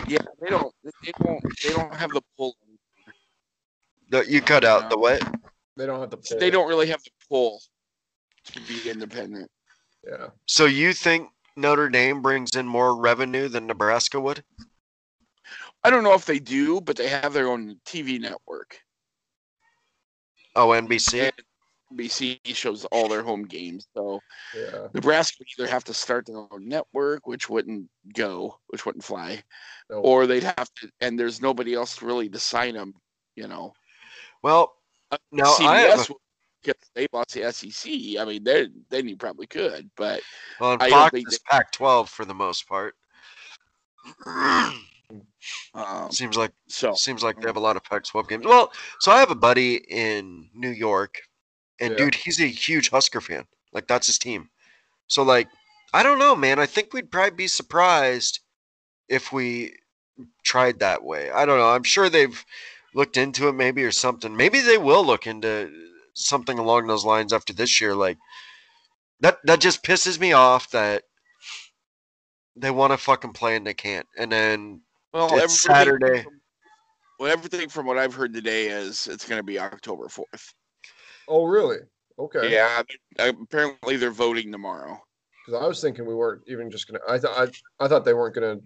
[0.09, 0.73] yeah, they don't.
[1.05, 1.43] They don't.
[1.63, 2.57] They don't have the pull.
[4.11, 5.23] The, you cut out the what?
[5.77, 6.39] They don't have to pay.
[6.39, 7.61] They don't really have the pull
[8.45, 9.51] to be independent.
[10.07, 10.29] Yeah.
[10.47, 14.45] So you think Notre Dame brings in more revenue than Nebraska would?
[15.83, 18.79] I don't know if they do, but they have their own TV network.
[20.57, 21.25] Oh, NBC.
[21.25, 21.33] And
[21.95, 24.21] NBC shows all their home games, so
[24.55, 24.89] Yeah.
[24.95, 29.43] Nebraska would either have to start their own network, which wouldn't go, which wouldn't fly,
[29.91, 29.97] No.
[30.01, 32.95] or they'd have to, and there's nobody else really to sign them,
[33.37, 33.75] you know.
[34.43, 34.77] Well,
[35.11, 36.19] Uh, No, I have CBS would-
[36.63, 38.19] because they lost the SEC.
[38.19, 40.23] I mean, they then you probably could, but
[40.61, 42.97] on I Fox think is Pac-12 for the most part.
[45.75, 48.47] um, seems like so seems like they have a lot of Pac-12 games.
[48.47, 51.21] Well, so I have a buddy in New York,
[51.81, 51.97] and Yeah.
[51.97, 53.47] dude, he's a huge Husker fan.
[53.73, 54.51] Like that's his team.
[55.09, 55.49] So like,
[55.93, 56.59] I don't know, man.
[56.59, 58.41] I think we'd probably be surprised
[59.09, 59.77] if we
[60.43, 61.31] tried that way.
[61.31, 61.71] I don't know.
[61.71, 62.45] I'm sure they've
[62.95, 64.37] looked into it maybe or something.
[64.37, 65.71] Maybe they will look into
[66.15, 67.95] something along those lines after this year.
[67.95, 68.19] Like
[69.21, 71.05] that that just pisses me off that
[72.57, 74.07] they want to fucking play and they can't.
[74.17, 74.81] And then
[75.13, 76.23] well, it's everything Saturday.
[76.23, 76.41] From,
[77.19, 80.55] well, everything from what I've heard today is it's going to be October fourth.
[81.29, 81.79] Oh, really?
[82.19, 82.53] Okay.
[82.53, 82.83] Yeah,
[83.19, 85.01] apparently they're voting tomorrow.
[85.47, 87.01] Because I was thinking we weren't even just gonna.
[87.09, 87.37] I thought
[87.81, 88.57] I, I thought they weren't gonna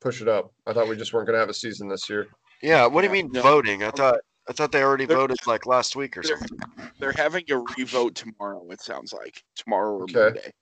[0.00, 0.52] push it up.
[0.66, 2.28] I thought we just weren't gonna have a season this year.
[2.62, 3.42] Yeah, what do you mean no.
[3.42, 3.82] voting?
[3.82, 6.58] I thought I thought they already They're- voted like last week or They're, something.
[6.98, 8.66] they're having a revote tomorrow.
[8.70, 10.14] It sounds like tomorrow or Okay.
[10.14, 10.52] Monday.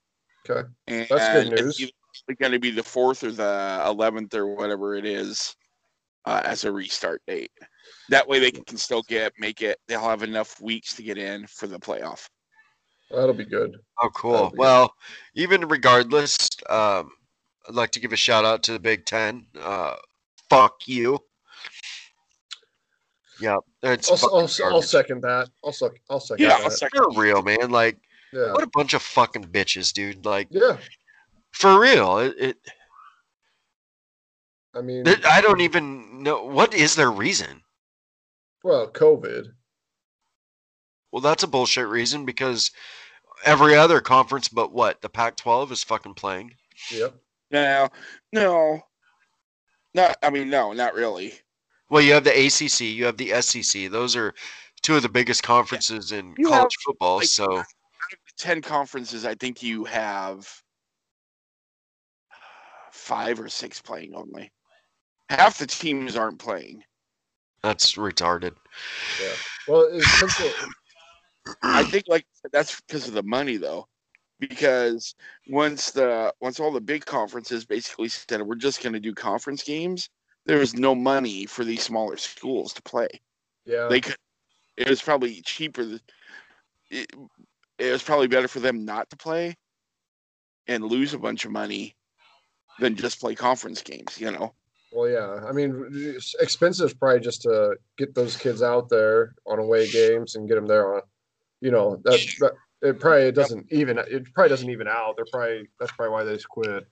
[0.48, 0.68] Okay.
[0.88, 1.92] And That's good it's news.
[2.28, 5.54] either going to be the fourth or the eleventh or whatever it is
[6.24, 7.52] uh, as a restart date.
[8.10, 9.78] That way they can still get make it.
[9.86, 12.28] They'll have enough weeks to get in for the playoff.
[13.10, 13.76] That'll be good.
[14.02, 14.50] Oh, cool.
[14.50, 14.92] be- Well,
[15.34, 16.36] even regardless,
[16.68, 17.10] um,
[17.68, 19.46] I'd like to give a shout out to the Big Ten.
[19.58, 19.94] Uh,
[20.48, 21.18] fuck you.
[23.40, 25.48] Yeah, it's I'll, I'll, I'll second that.
[25.64, 26.72] I'll sec, I'll second Yeah, I'll that.
[26.72, 27.70] second For real, man.
[27.70, 27.96] Like,
[28.32, 28.52] yeah.
[28.52, 30.26] what a bunch of fucking bitches, dude.
[30.26, 30.76] Like, Yeah.
[31.52, 32.18] for real.
[32.18, 32.56] It, it,
[34.74, 37.62] I mean, I don't even know what is their reason.
[38.62, 39.46] Well, COVID.
[41.12, 42.70] Well, that's a bullshit reason because
[43.44, 46.54] every other conference but what the Pac-12 is fucking playing.
[46.92, 47.14] Yep.
[47.50, 47.88] No,
[48.32, 48.80] no,
[49.94, 50.16] not.
[50.22, 51.32] I mean, no, not really.
[51.88, 53.90] Well, you have the ACC, you have the SEC.
[53.90, 54.32] Those are
[54.82, 57.16] two of the biggest conferences in You college have, football.
[57.16, 57.62] like, so,
[58.38, 59.26] Ten conferences.
[59.26, 60.48] I think you have
[62.92, 64.50] five or six playing only.
[65.28, 66.82] Half the teams aren't playing.
[67.62, 68.54] That's retarded.
[69.20, 69.32] Yeah.
[69.68, 70.42] Well, it's
[71.62, 73.86] I think like that's because of the money though.
[74.38, 75.14] Because
[75.48, 79.62] once the once all the big conferences basically said we're just going to do conference
[79.62, 80.08] games,
[80.46, 83.08] there was no money for these smaller schools to play.
[83.66, 83.88] yeah.
[83.88, 84.16] They could.
[84.76, 85.98] It was probably cheaper.
[86.90, 87.06] It,
[87.78, 89.56] it was probably better for them not to play
[90.66, 91.94] and lose a bunch of money
[92.78, 94.18] than just play conference games.
[94.18, 94.54] You know.
[94.92, 95.40] Well, yeah.
[95.48, 100.34] I mean, it's expensive probably just to get those kids out there on away games
[100.34, 101.02] and get them there on,
[101.60, 105.14] you know, that, that it probably it doesn't even it probably doesn't even out.
[105.16, 106.86] They're probably that's probably why they just quit.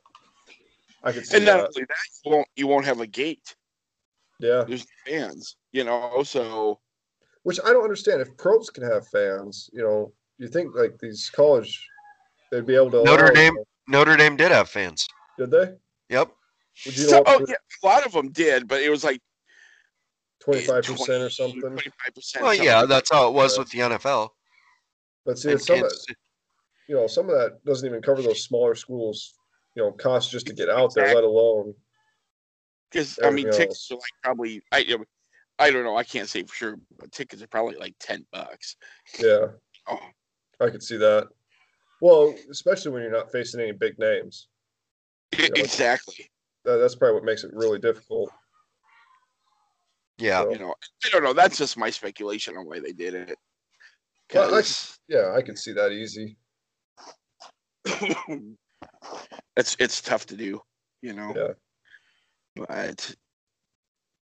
[1.03, 1.66] I could see And not that.
[1.76, 3.57] only that, you won't you won't have a gate.
[4.38, 4.62] Yeah.
[4.66, 5.57] There's fans.
[5.72, 6.22] You know.
[6.22, 6.78] So
[7.42, 8.20] Which I don't understand.
[8.20, 11.84] If pros can have fans, you know, you think like these college
[12.53, 13.03] they'd be able to.
[13.03, 13.57] Notre allow- Dame-
[13.88, 15.09] Notre Dame did have fans.
[15.36, 15.72] Did they?
[16.11, 16.30] Yep.
[16.86, 19.20] Would you So, what oh, yeah, a lot of them did, but it was like
[20.40, 21.60] twenty five percent or something?
[21.60, 22.44] Twenty-five percent.
[22.44, 23.58] Well, yeah, that's how it was Yeah.
[23.60, 24.30] with the NFL.
[25.24, 26.06] But see, it's some of, Kansas
[26.88, 29.34] you know, some of that doesn't even cover those smaller schools.
[29.74, 31.74] You know, costs just to get out there, let alone.
[32.90, 34.96] Because I mean, Everything tickets are like probably I
[35.58, 35.96] I don't know.
[35.96, 38.76] I can't say for sure, but tickets are probably like ten bucks.
[39.20, 39.48] Yeah,
[39.86, 40.00] Oh,
[40.60, 41.28] I could see that.
[42.00, 44.48] Well, especially when you're not facing any big names.
[45.38, 46.30] e- know, exactly.
[46.64, 48.30] That, that's probably what makes it really difficult.
[50.18, 50.42] Yeah.
[50.42, 51.32] So- You know, I don't know.
[51.32, 53.38] That's just my speculation on why they did it.
[54.34, 54.62] Well, I-
[55.09, 56.36] Yeah, I can see that easy.
[59.56, 60.61] it's it's tough to do,
[61.02, 61.32] you know.
[61.34, 61.52] Yeah.
[62.68, 63.14] But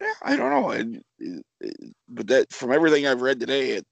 [0.01, 0.71] yeah, I don't know.
[0.71, 1.03] And
[1.65, 1.69] uh,
[2.09, 3.87] but that from everything I've read today, it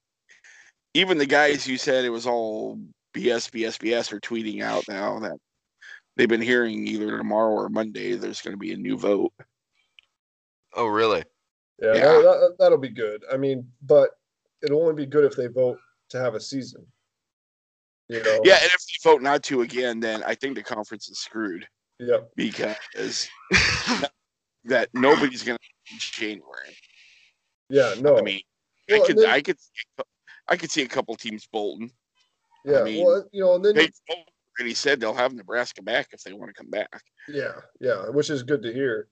[0.94, 2.78] even the guys who said it was all
[3.16, 5.36] BS, BS, BS are tweeting out now that
[6.16, 9.32] they've been hearing either tomorrow or Monday there's going to be a new vote.
[10.74, 11.24] Oh, really?
[11.80, 12.02] Yeah, Yeah.
[12.04, 13.24] That, that, that'll be good.
[13.32, 14.10] I mean, but
[14.62, 15.78] it'll only be good if they vote
[16.10, 16.86] to have a season.
[18.08, 18.40] You know.
[18.44, 21.66] Yeah, and if they vote not to again, then I think the conference is screwed
[22.00, 22.30] Yep.
[22.36, 23.28] because
[24.64, 26.76] that nobody's going to January.
[27.70, 27.94] Yeah.
[28.00, 28.18] No.
[28.18, 28.40] I mean,
[28.90, 29.56] Well, I could, then- I could,
[30.48, 31.90] I could see a couple teams bolting.
[32.64, 32.82] yeah.
[32.82, 33.88] mean, well, you know, and then They
[34.58, 37.02] already said they'll have Nebraska back if they want to come back.
[37.28, 39.08] Yeah, yeah, which is good to hear.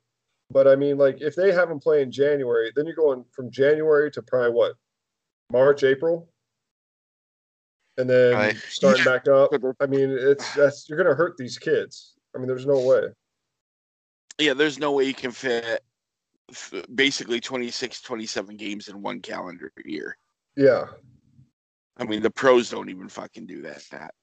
[0.51, 3.51] But I mean, like, if they have them play in January, then you're going from
[3.51, 4.75] January to probably what,
[5.51, 6.29] March, April,
[7.97, 9.51] and then starting back up.
[9.81, 12.15] I mean, it's that's you're gonna hurt these kids.
[12.35, 13.09] I mean, there's no way.
[14.39, 15.83] Yeah, there's no way you can fit
[16.95, 20.17] basically 26, 27 games in one calendar year.
[20.57, 20.87] Yeah,
[21.97, 23.85] I mean, the pros don't even fucking do that.
[23.91, 24.15] That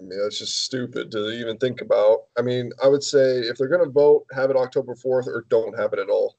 [0.00, 2.24] I mean, that's just stupid to even think about.
[2.36, 5.78] I mean, I would say if they're gonna vote, have it October fourth, or don't
[5.78, 6.36] have it at all.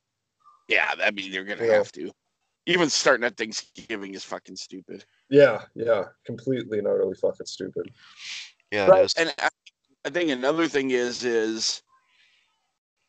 [0.67, 1.73] yeah, I mean they're gonna Yeah.
[1.75, 2.11] have to.
[2.65, 5.05] Even starting at Thanksgiving is fucking stupid.
[5.29, 7.91] Yeah, yeah, completely and utterly fucking stupid.
[8.71, 9.13] Yeah, it is.
[9.13, 9.49] And I,
[10.03, 11.83] I think another thing is is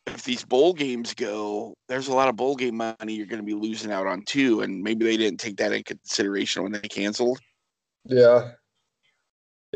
[0.05, 3.45] if these bowl games go, there's a lot of bowl game money you're going to
[3.45, 6.79] be losing out on too, and maybe they didn't take that in consideration when they
[6.79, 7.39] canceled.
[8.05, 8.51] Yeah,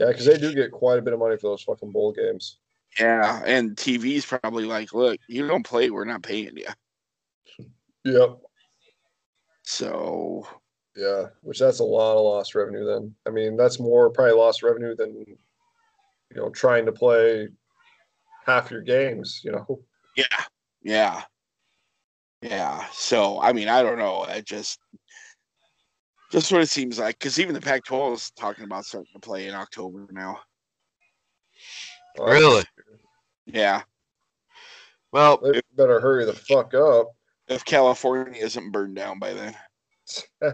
[0.02, 2.58] yeah, because they do get quite a bit of money for those fucking bowl games.
[2.99, 6.66] Yeah, and TV's probably like, look, you don't play, we're not paying you.
[8.04, 8.39] Yep.
[9.62, 10.47] So
[10.95, 13.14] Yeah, which that's a lot of lost revenue then.
[13.28, 15.38] I mean, that's more probably lost revenue than you
[16.36, 17.47] know trying to play
[18.47, 19.84] half your games, you know.
[20.18, 20.43] yeah,
[20.82, 21.22] yeah,
[22.41, 22.88] yeah.
[22.91, 24.22] So I mean, I don't know.
[24.28, 24.80] I just
[26.32, 29.47] just what it seems like because even the Pac-12 is talking about starting to play
[29.47, 30.39] in October now.
[32.19, 32.63] Really?
[33.45, 33.82] Yeah,
[35.11, 37.07] Well, They better hurry the fuck up.
[37.47, 39.55] if California isn't burned down by then.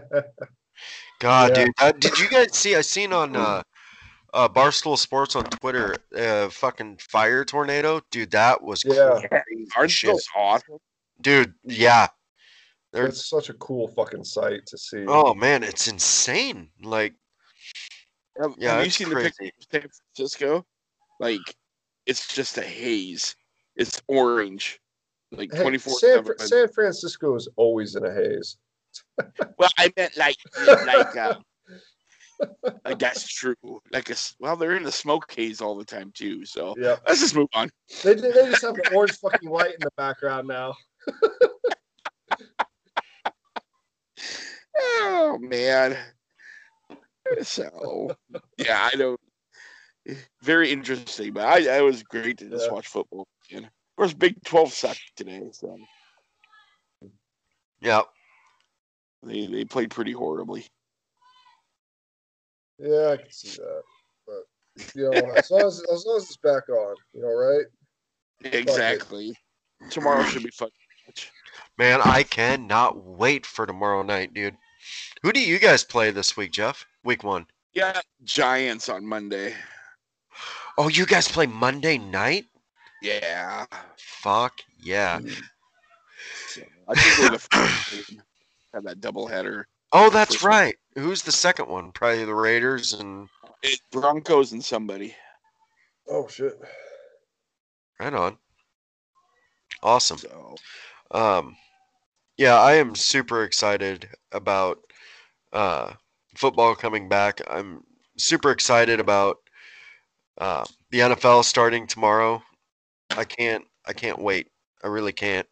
[1.20, 1.64] God, Yeah.
[1.64, 2.74] dude, uh, did you guys see?
[2.76, 3.62] I seen on uh,
[4.32, 8.30] uh, Barstool Sports on Twitter, uh, fucking fire tornado, dude.
[8.30, 9.20] That was Yeah.
[9.28, 10.10] crazy Aren't shit.
[10.10, 10.78] those awesome?
[11.20, 11.54] dude.
[11.64, 12.08] Yeah.
[12.92, 15.04] They're, it's such a cool fucking sight to see.
[15.06, 16.70] oh man, it's insane.
[16.82, 17.14] Like,
[18.40, 20.66] Have, Yeah, have you it's seen the picture of San Francisco?
[21.20, 21.54] Like,
[22.06, 23.36] it's just a haze.
[23.76, 24.80] It's orange,
[25.32, 26.24] like Hey, twenty four San.
[26.24, 28.56] Fr- San Francisco is always in a haze.
[29.58, 30.36] Well, I meant like,
[30.86, 31.34] like, uh,
[32.84, 33.54] like that's true.
[33.92, 36.44] Like a s- well, they're in the smoke haze all the time too.
[36.44, 37.70] So Yeah, let's just move on.
[38.02, 40.74] they they just have an orange fucking light in the background now.
[44.80, 45.96] Oh man.
[47.42, 48.16] So
[48.56, 49.20] yeah, I don't.
[50.42, 52.72] Very interesting, but I, I was great to just Yeah.
[52.72, 53.26] watch football.
[53.50, 53.64] again.
[53.64, 55.76] Of course, Big Twelve sucked today, so
[57.80, 58.02] yeah,
[59.22, 60.66] they they played pretty horribly.
[62.78, 63.82] Yeah, I can see that.
[64.26, 67.66] But you know, as long as as long as it's back on, you know, right?
[68.44, 69.34] Exactly.
[69.90, 70.70] Tomorrow should be fun.
[71.76, 74.56] man, I cannot wait for tomorrow night, dude.
[75.22, 76.86] Who do you guys play this week, Jeff?
[77.04, 77.46] Week one.
[77.74, 79.54] Yeah, Giants on Monday.
[80.76, 82.46] Oh, you guys play Monday night?
[83.02, 83.66] Yeah.
[83.96, 85.20] Fuck yeah.
[86.48, 88.22] So, I think we're the first team.
[88.74, 89.64] Have that doubleheader.
[89.92, 90.52] Oh, that's First one.
[90.52, 90.76] right.
[90.96, 91.92] Who's the second one?
[91.92, 93.28] Probably the Raiders and
[93.62, 95.14] It, Broncos and somebody.
[96.08, 96.58] Oh shit.
[98.00, 98.36] right on.
[99.82, 100.18] Awesome.
[100.18, 100.56] So
[101.10, 101.56] Um,
[102.36, 104.78] yeah, I am super excited about
[105.52, 105.92] uh,
[106.36, 107.40] football coming back.
[107.48, 107.82] I'm
[108.16, 109.38] super excited about
[110.40, 112.40] Uh, the NFL starting tomorrow.
[113.10, 113.64] I can't.
[113.84, 114.46] I can't wait.
[114.84, 115.48] I really can't.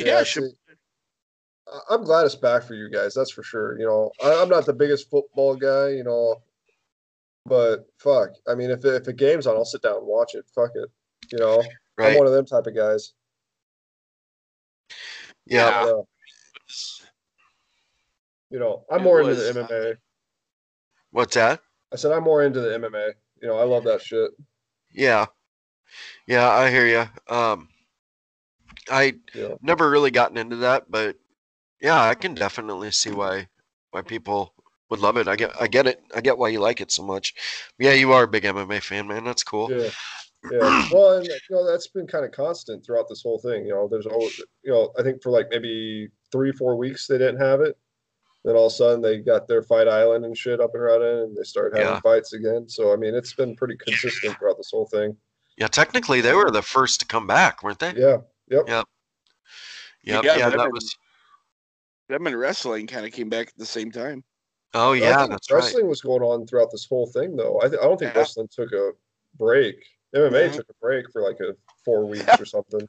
[0.00, 0.50] Yeah, should,
[1.68, 3.14] I- I'm glad it's back for you guys.
[3.14, 3.78] That's for sure.
[3.78, 5.90] You know, I, I'm not the biggest football guy.
[5.90, 6.42] You know,
[7.44, 8.30] but fuck.
[8.48, 10.44] I mean, if if a game's on, I'll sit down and watch it.
[10.52, 10.90] Fuck it.
[11.30, 11.62] You know,
[11.98, 13.12] I'm one of them type of guys.
[15.46, 15.70] Yeah.
[15.84, 16.02] But, uh,
[18.50, 19.96] you know, I'm It more into the uh, MMA.
[21.10, 21.60] What's that?
[21.92, 23.14] I said I'm more into the MMA.
[23.42, 24.30] You know, I love that shit.
[24.92, 25.26] Yeah.
[26.26, 27.34] Yeah, I hear you.
[27.34, 27.68] Um,
[28.90, 29.54] I Yeah.
[29.62, 31.16] never really gotten into that, but
[31.80, 33.48] yeah, I can definitely see why
[33.90, 34.54] why people
[34.90, 35.28] would love it.
[35.28, 36.02] I get I get it.
[36.14, 37.34] I get why you like it so much.
[37.78, 39.24] Yeah, you are a big MMA fan, man.
[39.24, 39.70] That's cool.
[39.70, 39.90] Yeah.
[40.52, 40.70] Yeah.
[40.92, 43.66] Well, and you know, that's been kind of constant throughout this whole thing.
[43.66, 47.18] You know, there's always, you know, I think for like maybe three, four weeks they
[47.18, 47.76] didn't have it.
[48.46, 51.18] Then all of a sudden they got their fight island and shit up and running
[51.24, 52.00] and they started having Yeah.
[52.00, 52.68] fights again.
[52.68, 55.16] So, I mean, it's been pretty consistent throughout this whole thing.
[55.58, 57.92] Yeah, technically they were the first to come back, weren't they?
[57.96, 58.18] Yeah.
[58.48, 58.68] Yep.
[58.68, 58.84] Yep.
[60.04, 60.24] Yeah, Yep.
[60.24, 60.96] Yeah, but that every- was.
[62.08, 64.22] them and wrestling kind of came back at the same time.
[64.74, 65.56] Oh yeah, think that's right.
[65.64, 67.58] wrestling was going on throughout this whole thing, though.
[67.62, 68.20] I, th- I don't think Yeah.
[68.20, 68.92] wrestling took a
[69.36, 69.74] break.
[70.14, 70.54] MMA Mhm.
[70.54, 72.88] took a break for like a four weeks or something.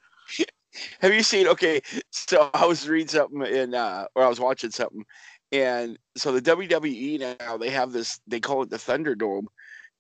[1.00, 1.48] Have you seen?
[1.48, 1.82] Okay,
[2.12, 5.04] so I was reading something in, uh, or I was watching something,
[5.52, 8.20] and so the WWE now they have this.
[8.28, 9.46] They call it the Thunderdome,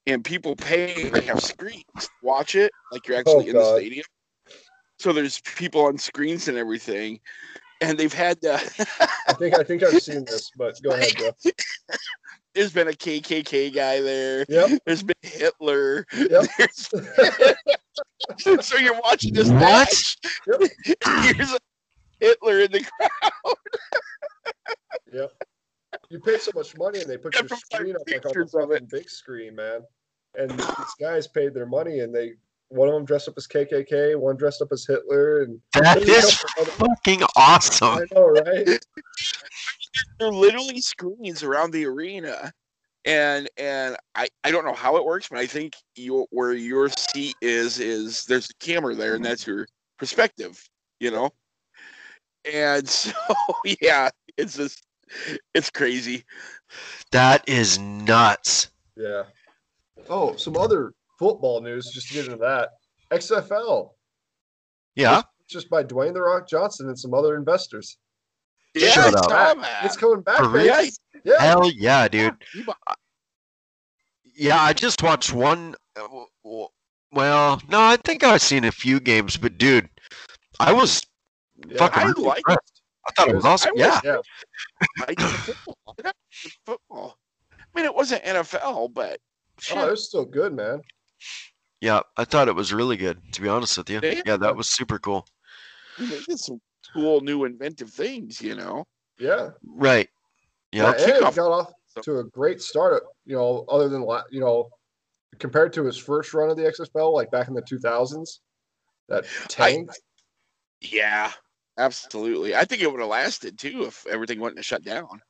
[0.06, 1.10] and people pay.
[1.10, 1.84] They have screens.
[2.00, 4.06] to Watch it like you're actually in the stadium.
[5.00, 7.20] So there's people on screens and everything,
[7.82, 8.44] and they've had.
[8.44, 8.60] Uh,
[9.28, 11.36] I think I think I've seen this, but go ahead, Jeff.
[12.56, 14.46] there's been a KKK guy there.
[14.50, 14.82] Yep.
[14.86, 16.06] There's been Hitler.
[16.18, 16.46] Yep.
[18.44, 19.60] There's, so you're watching this What?
[19.62, 20.18] match.
[20.48, 20.62] Yep.
[21.36, 21.60] Here's a
[22.20, 23.56] Hitler in the crowd.
[25.14, 25.32] Yep.
[26.10, 28.28] You pay so much money and they put Yeah, your screen up like on the
[28.30, 28.74] pictures of it.
[28.74, 29.82] fucking big screen, man.
[30.38, 32.34] And these guys paid their money and they
[32.70, 36.10] one of them dressed up as KKK, one dressed up as Hitler, and That there's
[36.10, 37.88] a is couple other- fucking awesome.
[38.00, 38.68] I know, right?
[40.20, 42.52] There are literally screens around the arena.
[43.06, 46.90] And and I, I don't know how it works, but I think your where your
[46.90, 49.68] seat is is there's a camera there and that's your
[50.00, 50.62] perspective,
[51.00, 51.30] you know?
[52.52, 53.12] And so
[53.80, 54.10] yeah,
[54.44, 54.84] it's just
[55.54, 56.24] it's crazy.
[57.12, 58.70] That is nuts.
[58.96, 59.24] Yeah.
[60.10, 62.70] Oh, some other football news just to get into that.
[63.12, 63.92] XFL.
[64.96, 65.22] Yeah.
[65.50, 67.98] Just by Dwayne the Rock Johnson and some other investors.
[68.76, 69.58] Yeah, Shut I up.
[69.58, 69.86] saw.
[69.86, 70.66] It's coming back, For baby.
[70.66, 70.84] yeah,
[71.24, 71.42] Yeah.
[71.42, 72.36] Hell yeah, dude.
[72.54, 72.66] he
[74.36, 75.76] Yeah, I just watched one.
[75.96, 76.68] uh, w- w-
[77.12, 79.90] Well, no, I think I've seen a few games, but dude,
[80.60, 81.02] I was
[81.68, 81.78] Yeah.
[81.78, 82.44] fucking I really like it.
[82.52, 82.77] impressed.
[83.08, 83.72] I thought it was I awesome.
[83.76, 84.18] was- Yeah, Yeah.
[85.08, 85.96] I football.
[86.04, 86.12] I
[86.66, 87.18] football.
[87.52, 89.20] I mean, it wasn't NFL, but
[89.60, 90.82] shit, Oh, it was still good, man.
[91.82, 93.22] yeah, I thought it was really good.
[93.34, 94.22] To be honest with you, Yeah.
[94.26, 95.26] yeah, that was super cool.
[95.98, 96.60] they did some
[96.94, 98.42] cool, new, inventive things.
[98.42, 98.86] You know,
[99.20, 99.50] Yeah.
[99.66, 100.10] Right.
[100.72, 100.92] Yeah, Yeah.
[100.92, 101.72] and it kickoff- got off
[102.04, 103.04] to a great start.
[103.26, 104.70] You know, other than la- you know,
[105.40, 108.42] compared to his first run of the XFL, like back in the 2000s,
[109.08, 109.90] that tank.
[110.82, 111.32] yeah,
[111.78, 112.56] absolutely.
[112.56, 115.22] I think it would have lasted too if everything wouldn't have shut down.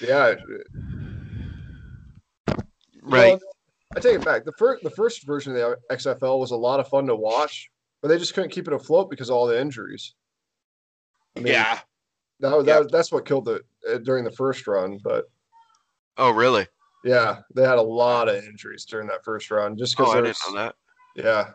[0.00, 0.34] yeah,
[3.02, 3.30] Right.
[3.32, 3.40] Well,
[3.96, 4.44] I take it back.
[4.44, 7.70] The first the first version of the XFL was a lot of fun to watch,
[8.02, 10.14] but they just couldn't keep it afloat because of all the injuries.
[11.36, 11.80] I mean, yeah,
[12.40, 12.74] that, was- Yeah.
[12.74, 14.98] that was- that's what killed it uh, during the first run.
[15.02, 15.30] But
[16.18, 16.66] Oh, really?
[17.04, 20.14] yeah, they had a lot of injuries during that first run, just Oh, because.
[20.16, 20.74] I didn't know that.
[21.16, 21.50] Yeah.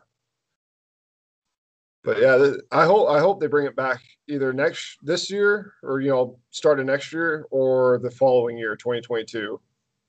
[2.05, 5.99] But yeah, I hope I hope they bring it back either next this year or
[5.99, 9.59] you know start of next year or the following year, 2022.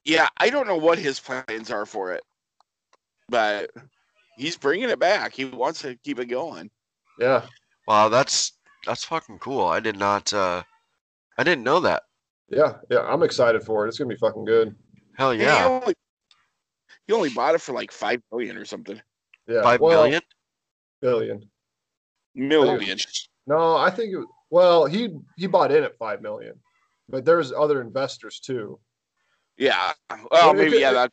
[0.04, 0.28] yeah.
[0.38, 2.22] I don't know what his plans are for it,
[3.28, 3.70] but
[4.36, 5.32] he's bringing it back.
[5.32, 6.70] He wants to keep it going.
[7.18, 7.46] Yeah,
[7.88, 8.52] Wow, that's
[8.84, 9.64] that's fucking cool.
[9.64, 10.32] I did not.
[10.32, 10.62] uh
[11.38, 12.02] I didn't know that.
[12.50, 13.00] yeah, yeah.
[13.00, 13.88] I'm excited for it.
[13.88, 14.74] It's gonna be fucking good.
[15.16, 15.66] Hell And He yeah.
[15.66, 15.94] only,
[17.06, 19.00] he only bought it for like five million or something.
[19.48, 20.20] Yeah, Five well, million.
[21.00, 21.48] billion.
[22.36, 22.98] Million.
[23.46, 26.54] No, I think it, well he he bought in at five million,
[27.08, 28.78] but there's other investors too.
[29.56, 29.92] Yeah.
[30.10, 30.92] Well, Well, maybe could- yeah.
[30.92, 31.12] That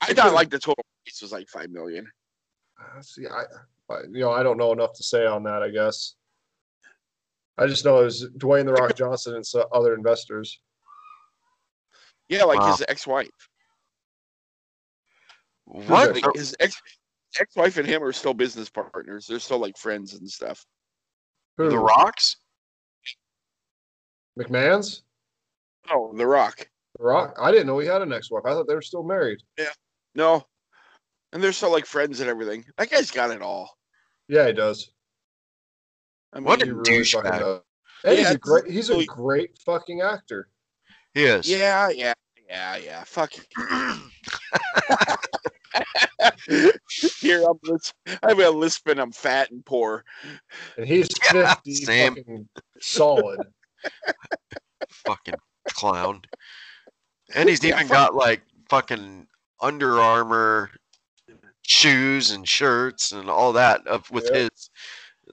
[0.00, 2.10] I thought could- like the total price was like five million.
[2.80, 3.44] Uh, See, I,
[3.92, 5.62] I you know I don't know enough to say on that.
[5.62, 6.14] I guess
[7.56, 10.60] I just know it was Dwayne the Rock Johnson and some other investors.
[12.28, 12.72] Yeah, like Wow.
[12.72, 13.28] his ex-wife.
[15.66, 16.16] What?
[16.34, 16.80] His ex
[17.40, 19.26] ex-wife and him are still business partners.
[19.26, 20.64] They're still like friends and stuff.
[21.58, 21.70] Who?
[21.70, 22.36] The Rocks?
[24.38, 25.02] McMahon's.
[25.90, 26.68] Oh, The Rock.
[26.98, 27.36] The Rock.
[27.40, 28.44] I didn't know he had an ex-wife.
[28.46, 29.38] I thought they were still married.
[29.58, 29.66] Yeah.
[30.14, 30.44] No.
[31.32, 32.64] And they're still like friends and everything.
[32.78, 33.76] That guy's got it all.
[34.28, 34.90] Yeah, he does.
[36.32, 37.38] I mean, What He a really douchebag.
[37.40, 37.60] does.
[38.04, 38.70] And he's a great.
[38.70, 40.48] He's a great fucking actor.
[41.14, 41.48] He is.
[41.48, 42.12] yeah, yeah,
[42.48, 43.02] yeah, yeah.
[43.04, 43.32] Fuck.
[47.20, 48.98] Here I'm lis- I'm a lisping.
[48.98, 50.04] I'm fat and poor.
[50.76, 52.14] And he's Yeah, fifty, same.
[52.16, 52.48] fucking
[52.80, 53.40] solid.
[54.88, 55.34] fucking
[55.70, 56.22] clown.
[57.34, 59.26] And he's Yeah, even fuck- got like fucking
[59.60, 60.70] Under Armour
[61.62, 64.40] shoes and shirts and all that of with Yeah.
[64.40, 64.70] his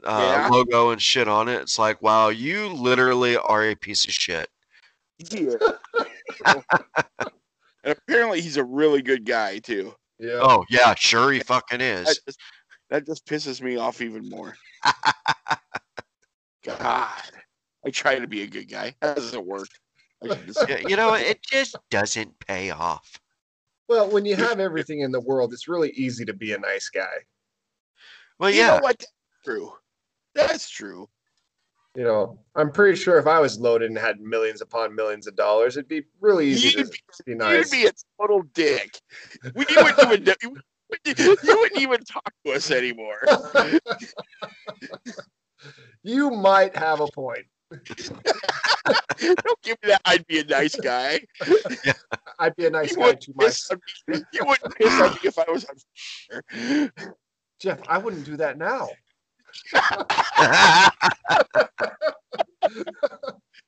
[0.03, 0.49] uh, Yeah.
[0.49, 1.61] logo and shit on it.
[1.61, 4.47] It's like, wow, you literally are a piece of shit.
[5.29, 5.55] Yeah.
[6.45, 6.63] and
[7.83, 9.93] apparently he's a really good guy too.
[10.21, 10.39] Yeah.
[10.41, 12.19] Oh yeah, sure he fucking That is.
[12.25, 12.39] just,
[12.91, 14.55] that just pisses me off even more.
[16.63, 17.09] God,
[17.85, 18.95] I try to be a good guy.
[19.01, 19.67] That doesn't work.
[20.23, 23.19] I should just- Yeah, you know, it just doesn't pay off.
[23.89, 26.89] Well, when you have everything in the world, it's really easy to be a nice
[26.89, 27.09] guy.
[28.39, 28.99] Well, You yeah, know what?
[28.99, 29.11] That's
[29.43, 29.73] true.
[30.35, 31.09] That's true.
[31.95, 35.35] You know, I'm pretty sure if I was loaded and had millions upon millions of
[35.35, 36.91] dollars, it'd be really easy You'd to
[37.25, 37.71] be, be nice.
[37.71, 38.97] you'd be a total dick.
[39.55, 40.65] We you wouldn't even you wouldn't-
[41.43, 43.21] you wouldn't even talk to us anymore.
[46.03, 47.45] you might have a point.
[47.71, 50.01] Don't give me that.
[50.05, 51.21] I'd be a nice guy.
[52.39, 53.79] I'd be a nice You guy to myself.
[54.07, 55.75] You wouldn't piss on me if I was on
[56.29, 56.91] fire.
[57.59, 58.89] Jeff, I wouldn't do that now.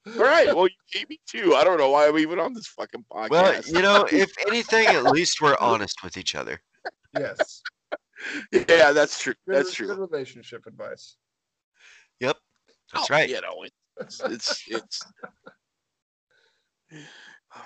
[0.05, 0.47] All right.
[0.53, 1.55] Well, you gave me two.
[1.55, 3.29] I don't know why I'm even on this fucking podcast.
[3.29, 6.59] well, you know, if anything, at least we're honest with each other.
[7.17, 7.61] Yes.
[8.51, 9.33] yeah, that's true.
[9.47, 9.95] Good, That's good true.
[9.95, 11.17] relationship advice.
[12.19, 12.37] Yep.
[12.93, 13.29] That's Oh, right.
[13.29, 13.63] You know,
[13.99, 15.01] it's it's it's.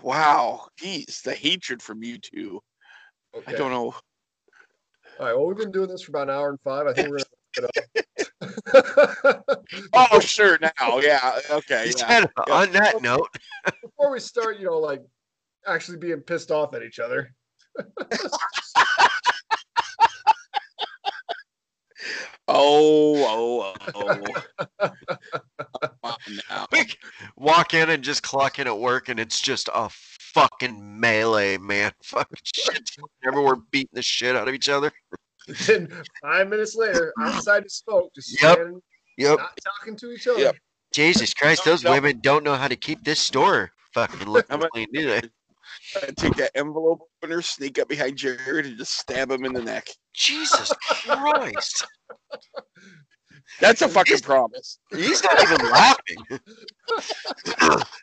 [0.02, 2.60] Wow, geez, the hatred from you two.
[3.36, 3.54] Okay.
[3.54, 3.94] I don't know.
[5.18, 5.34] All right.
[5.34, 6.88] Well, we've been doing this for about an hour and five.
[6.88, 7.20] I think we're
[7.58, 9.60] gonna wrap it up.
[9.94, 10.58] Oh, sure.
[10.62, 11.40] Now, yeah.
[11.50, 11.76] Okay.
[11.76, 11.84] Yeah.
[11.84, 13.28] Instead, on that note,
[13.82, 15.04] Before we start, you know, like
[15.66, 17.34] actually being pissed off at each other.
[22.50, 24.22] Oh, oh,
[24.80, 24.90] oh.
[26.02, 26.16] Wow,
[27.36, 31.92] walk in and just clock in at work, and it's just a fucking melee, man.
[32.04, 32.90] Fucking shit.
[33.28, 34.92] Everyone beating the shit out of each other.
[35.66, 35.90] Then
[36.22, 38.54] five minutes later, outside to smoke, just Yep.
[38.54, 38.82] standing,
[39.18, 39.38] Yep.
[39.38, 40.40] not talking to each other.
[40.40, 40.56] Yep.
[40.94, 41.92] Jesus Christ, those no.
[41.92, 45.22] women don't know how to keep this store fucking looking clean, do they?
[45.96, 49.62] I take that envelope opener, sneak up behind Jared, and just stab him in the
[49.62, 49.88] neck.
[50.14, 50.74] Jesus
[51.04, 51.86] Christ.
[53.60, 54.80] That's a fucking promise.
[54.92, 56.26] He's not even laughing.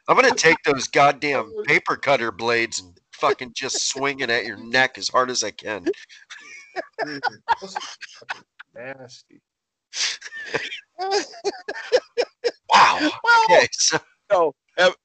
[0.08, 4.56] I'm gonna take those goddamn paper cutter blades and fucking just swing it at your
[4.56, 5.86] neck as hard as I can.
[7.04, 7.22] Dude,
[7.60, 7.80] those are
[8.18, 8.42] fucking
[8.74, 9.40] Nasty.
[12.72, 13.10] Wow.
[13.22, 13.98] Well, Okay, so
[14.30, 14.52] no,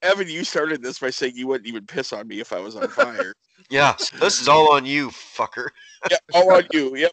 [0.01, 2.75] Evan, you started this by saying you wouldn't even piss on me if I was
[2.75, 3.33] on fire.
[3.69, 5.67] yeah, so this is all on you, fucker.
[6.09, 6.95] yeah, all on you.
[6.95, 7.11] Yep.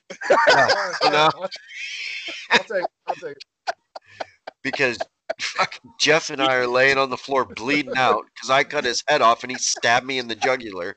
[1.01, 1.51] so now- I'll,
[2.51, 2.85] I'll take.
[3.07, 3.37] I'll take.
[4.63, 4.99] because
[5.41, 9.03] fucking Jeff and I are laying on the floor bleeding out because I cut his
[9.09, 10.97] head off and he stabbed me in the jugular.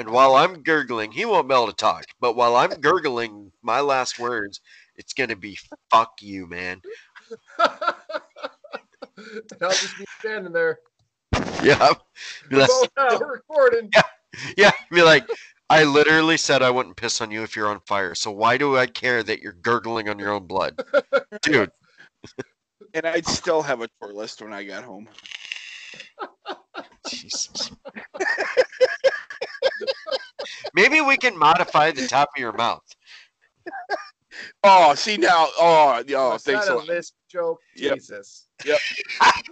[0.00, 2.06] And while I'm gurgling, he won't be able to talk.
[2.20, 4.62] But while I'm gurgling my last words,
[4.96, 5.58] it's gonna be
[5.90, 6.80] "fuck you, man."
[7.58, 7.68] and
[9.60, 10.78] I'll just be standing there.
[11.62, 11.92] Yeah,
[12.48, 13.90] be like, phone out recording.
[14.56, 14.70] yeah.
[14.90, 15.28] Be like,
[15.68, 18.14] I literally said I wouldn't piss on you if you're on fire.
[18.14, 20.82] So why do I care that you're gurgling on your own blood,
[21.42, 21.70] dude?
[22.94, 25.10] And I'd still have a tour list when I got home.
[27.06, 27.70] Jesus.
[30.74, 32.82] Maybe we can modify the top of your mouth.
[34.62, 35.48] Oh, see now.
[35.58, 36.86] Oh, oh, Was thanks that a a lot.
[36.86, 37.60] list joke?
[37.74, 37.94] Yep.
[37.94, 38.48] Jesus.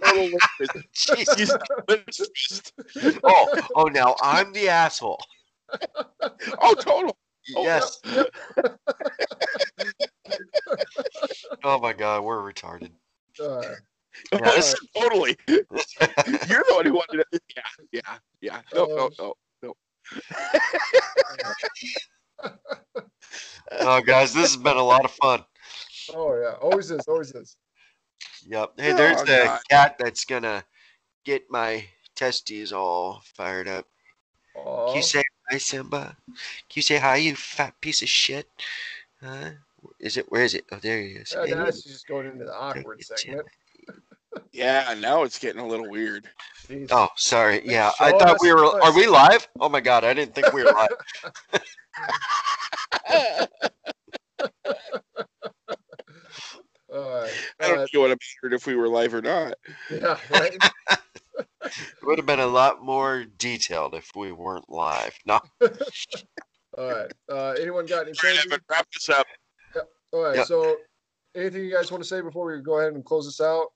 [0.01, 0.29] Total
[0.59, 0.77] list.
[0.93, 1.35] Jesus.
[1.35, 1.49] He's
[1.87, 2.73] the list.
[3.25, 5.19] Oh, oh, now I'm the asshole.
[6.61, 7.17] Oh, total.
[7.55, 8.01] Oh, Yes.
[11.63, 12.91] Oh my god, we're retarded.
[13.39, 13.75] Uh,
[14.33, 15.35] Yeah, Oh, totally.
[15.47, 15.63] You're
[16.67, 17.41] the one who wanted it.
[17.55, 18.61] Yeah, yeah, yeah.
[18.73, 19.33] No, no, no.
[23.81, 25.43] Oh, guys, this has been a lot of fun.
[26.13, 27.55] oh yeah, always is, always is.
[28.47, 28.73] Yep.
[28.77, 29.61] Hey, there's Oh, the God.
[29.69, 30.63] cat that's gonna
[31.25, 33.85] get my testes all fired up.
[34.55, 36.17] Can you say hi, Simba?
[36.25, 36.35] Can
[36.75, 38.49] you say hi, you fat piece of shit?
[39.23, 39.51] Huh?
[39.99, 40.31] Is it?
[40.31, 40.65] Where is it?
[40.71, 41.33] Oh, there he is.
[41.35, 43.47] Yeah, Hey, now she's just going into the awkward Look segment.
[44.51, 46.27] Yeah, now it's getting a little weird.
[46.67, 46.87] Jeez.
[46.91, 47.61] Oh, sorry.
[47.65, 48.71] Yeah, I thought we were.
[48.71, 48.83] first.
[48.85, 49.47] Are we live?
[49.59, 50.89] Oh my god, I didn't think we were live.
[56.91, 57.31] All right.
[57.59, 59.53] I don't Uh, think it would have mattered if we were live or not.
[59.91, 60.57] yeah, right.
[61.61, 65.13] It would have been a lot more detailed if we weren't live.
[65.25, 65.39] No,
[66.77, 67.11] All right.
[67.29, 68.45] Uh, anyone got any All right.
[68.45, 69.27] Evan, wrap this up.
[70.13, 70.37] All right.
[70.37, 70.47] Yep.
[70.47, 70.77] So,
[71.35, 73.67] anything you guys want to say before we go ahead and close this out?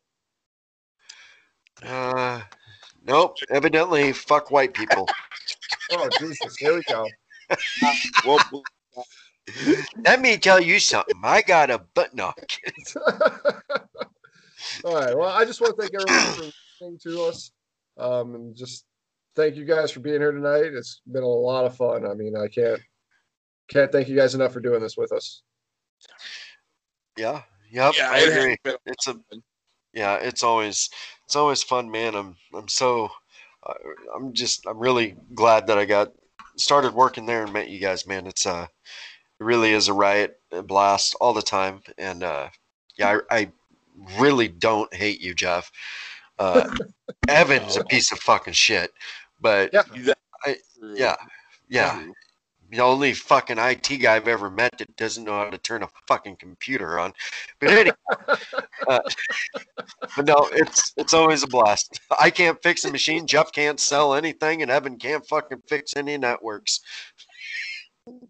[1.82, 2.42] Uh,
[3.06, 3.36] nope.
[3.50, 5.08] Evidently, fuck white people.
[5.92, 6.56] Oh Jesus!
[6.58, 7.08] Here we go.
[8.26, 8.40] Well,
[10.06, 11.14] Let me tell you something.
[11.24, 12.16] I got a butt.
[12.16, 12.40] knock.
[14.84, 15.16] All right.
[15.16, 16.52] Well, I just want to thank everyone for
[16.82, 17.52] listening to us,
[17.98, 18.86] um, and just
[19.36, 20.66] thank you guys for being here tonight.
[20.74, 22.08] It's been a lot of fun.
[22.08, 22.82] I mean, I can't
[23.68, 25.44] can't thank you guys enough for doing this with us.
[27.18, 27.42] yeah,
[27.72, 27.94] yep.
[27.98, 28.58] yeah, I it has agree.
[28.64, 29.20] been- It's a
[29.94, 30.16] yeah.
[30.16, 30.90] It's always
[31.26, 32.16] it's always fun, man.
[32.16, 33.10] I'm I'm so
[33.66, 33.74] uh,
[34.16, 36.14] I'm just I'm really glad that I got
[36.58, 38.28] started working there and met you guys, man.
[38.28, 38.68] It's uh
[39.40, 42.50] it really is a riot, a blast all the time, and uh
[42.98, 43.52] yeah, I, I
[44.20, 45.72] really don't hate you, Jeff.
[46.40, 46.64] Uh,
[47.28, 48.92] Evan's a piece of fucking shit,
[49.42, 49.74] but
[50.82, 51.16] Yeah.
[51.70, 52.06] yeah, yeah.
[52.74, 55.90] The only fucking IT guy I've ever met that doesn't know how to turn a
[56.08, 57.14] fucking computer on.
[57.60, 57.96] But anyway,
[58.88, 59.00] uh,
[60.16, 62.02] but no, it's it's always a blast.
[62.20, 63.28] I can't fix a machine.
[63.28, 66.80] Jeff can't sell anything, and Evan can't fucking fix any networks.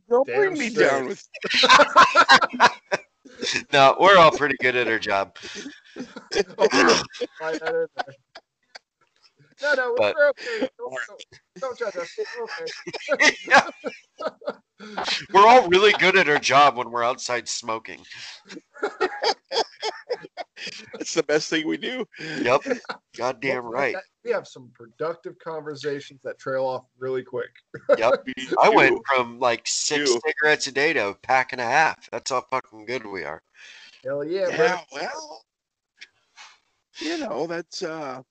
[0.10, 0.90] Don't Damn bring me straight.
[0.90, 1.26] down with
[3.72, 5.38] No, we're all pretty good at our job.
[5.96, 8.16] Slide that in there.
[9.64, 10.70] No, no, But- we're okay.
[10.78, 11.26] Don't, don't,
[11.60, 12.10] don't judge us.
[12.38, 12.44] We're
[13.20, 13.36] okay.
[13.48, 13.70] Yeah.
[15.34, 18.02] We're all really good at our job when we're outside smoking.
[20.94, 22.06] That's the best thing we do.
[22.42, 22.64] Yep,
[23.18, 23.96] goddamn right.
[24.24, 27.50] We have some productive conversations that trail off really quick.
[27.98, 28.26] Yep.
[28.62, 30.20] I went from like six You.
[30.26, 32.10] cigarettes a day to a pack and a half.
[32.12, 33.42] That's how fucking good we are.
[34.04, 34.78] Hell yeah, Yeah, bro.
[35.02, 35.44] well,
[37.00, 38.22] you know, that's uh,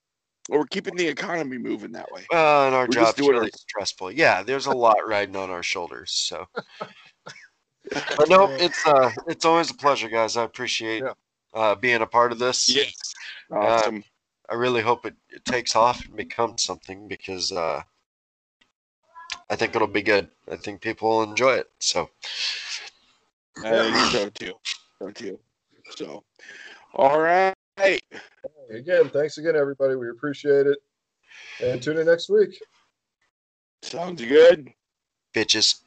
[0.48, 2.26] well, we're keeping the economy moving that way.
[2.30, 4.12] Well, and our We're job's doing really our- stressful.
[4.12, 6.10] Yeah, there's a lot riding on our shoulders.
[6.12, 6.46] So,
[8.16, 10.36] but no, it's uh, it's always a pleasure, guys.
[10.36, 11.12] I appreciate Yeah.
[11.54, 12.68] uh, being a part of this.
[12.74, 13.14] Yes,
[13.50, 14.04] awesome.
[14.48, 17.82] I really hope it, it takes off and becomes something because uh,
[19.48, 20.28] I think it'll be good.
[20.50, 21.70] I think people will enjoy it.
[21.78, 22.10] So,
[23.64, 24.54] I think so too.
[24.98, 25.38] So too.
[25.96, 26.24] So,
[26.94, 27.54] all right.
[28.70, 29.96] Again, thanks again, everybody.
[29.96, 30.78] We appreciate it.
[31.62, 32.60] And tune in next week.
[33.82, 34.72] Sounds good.
[35.34, 35.80] bitches.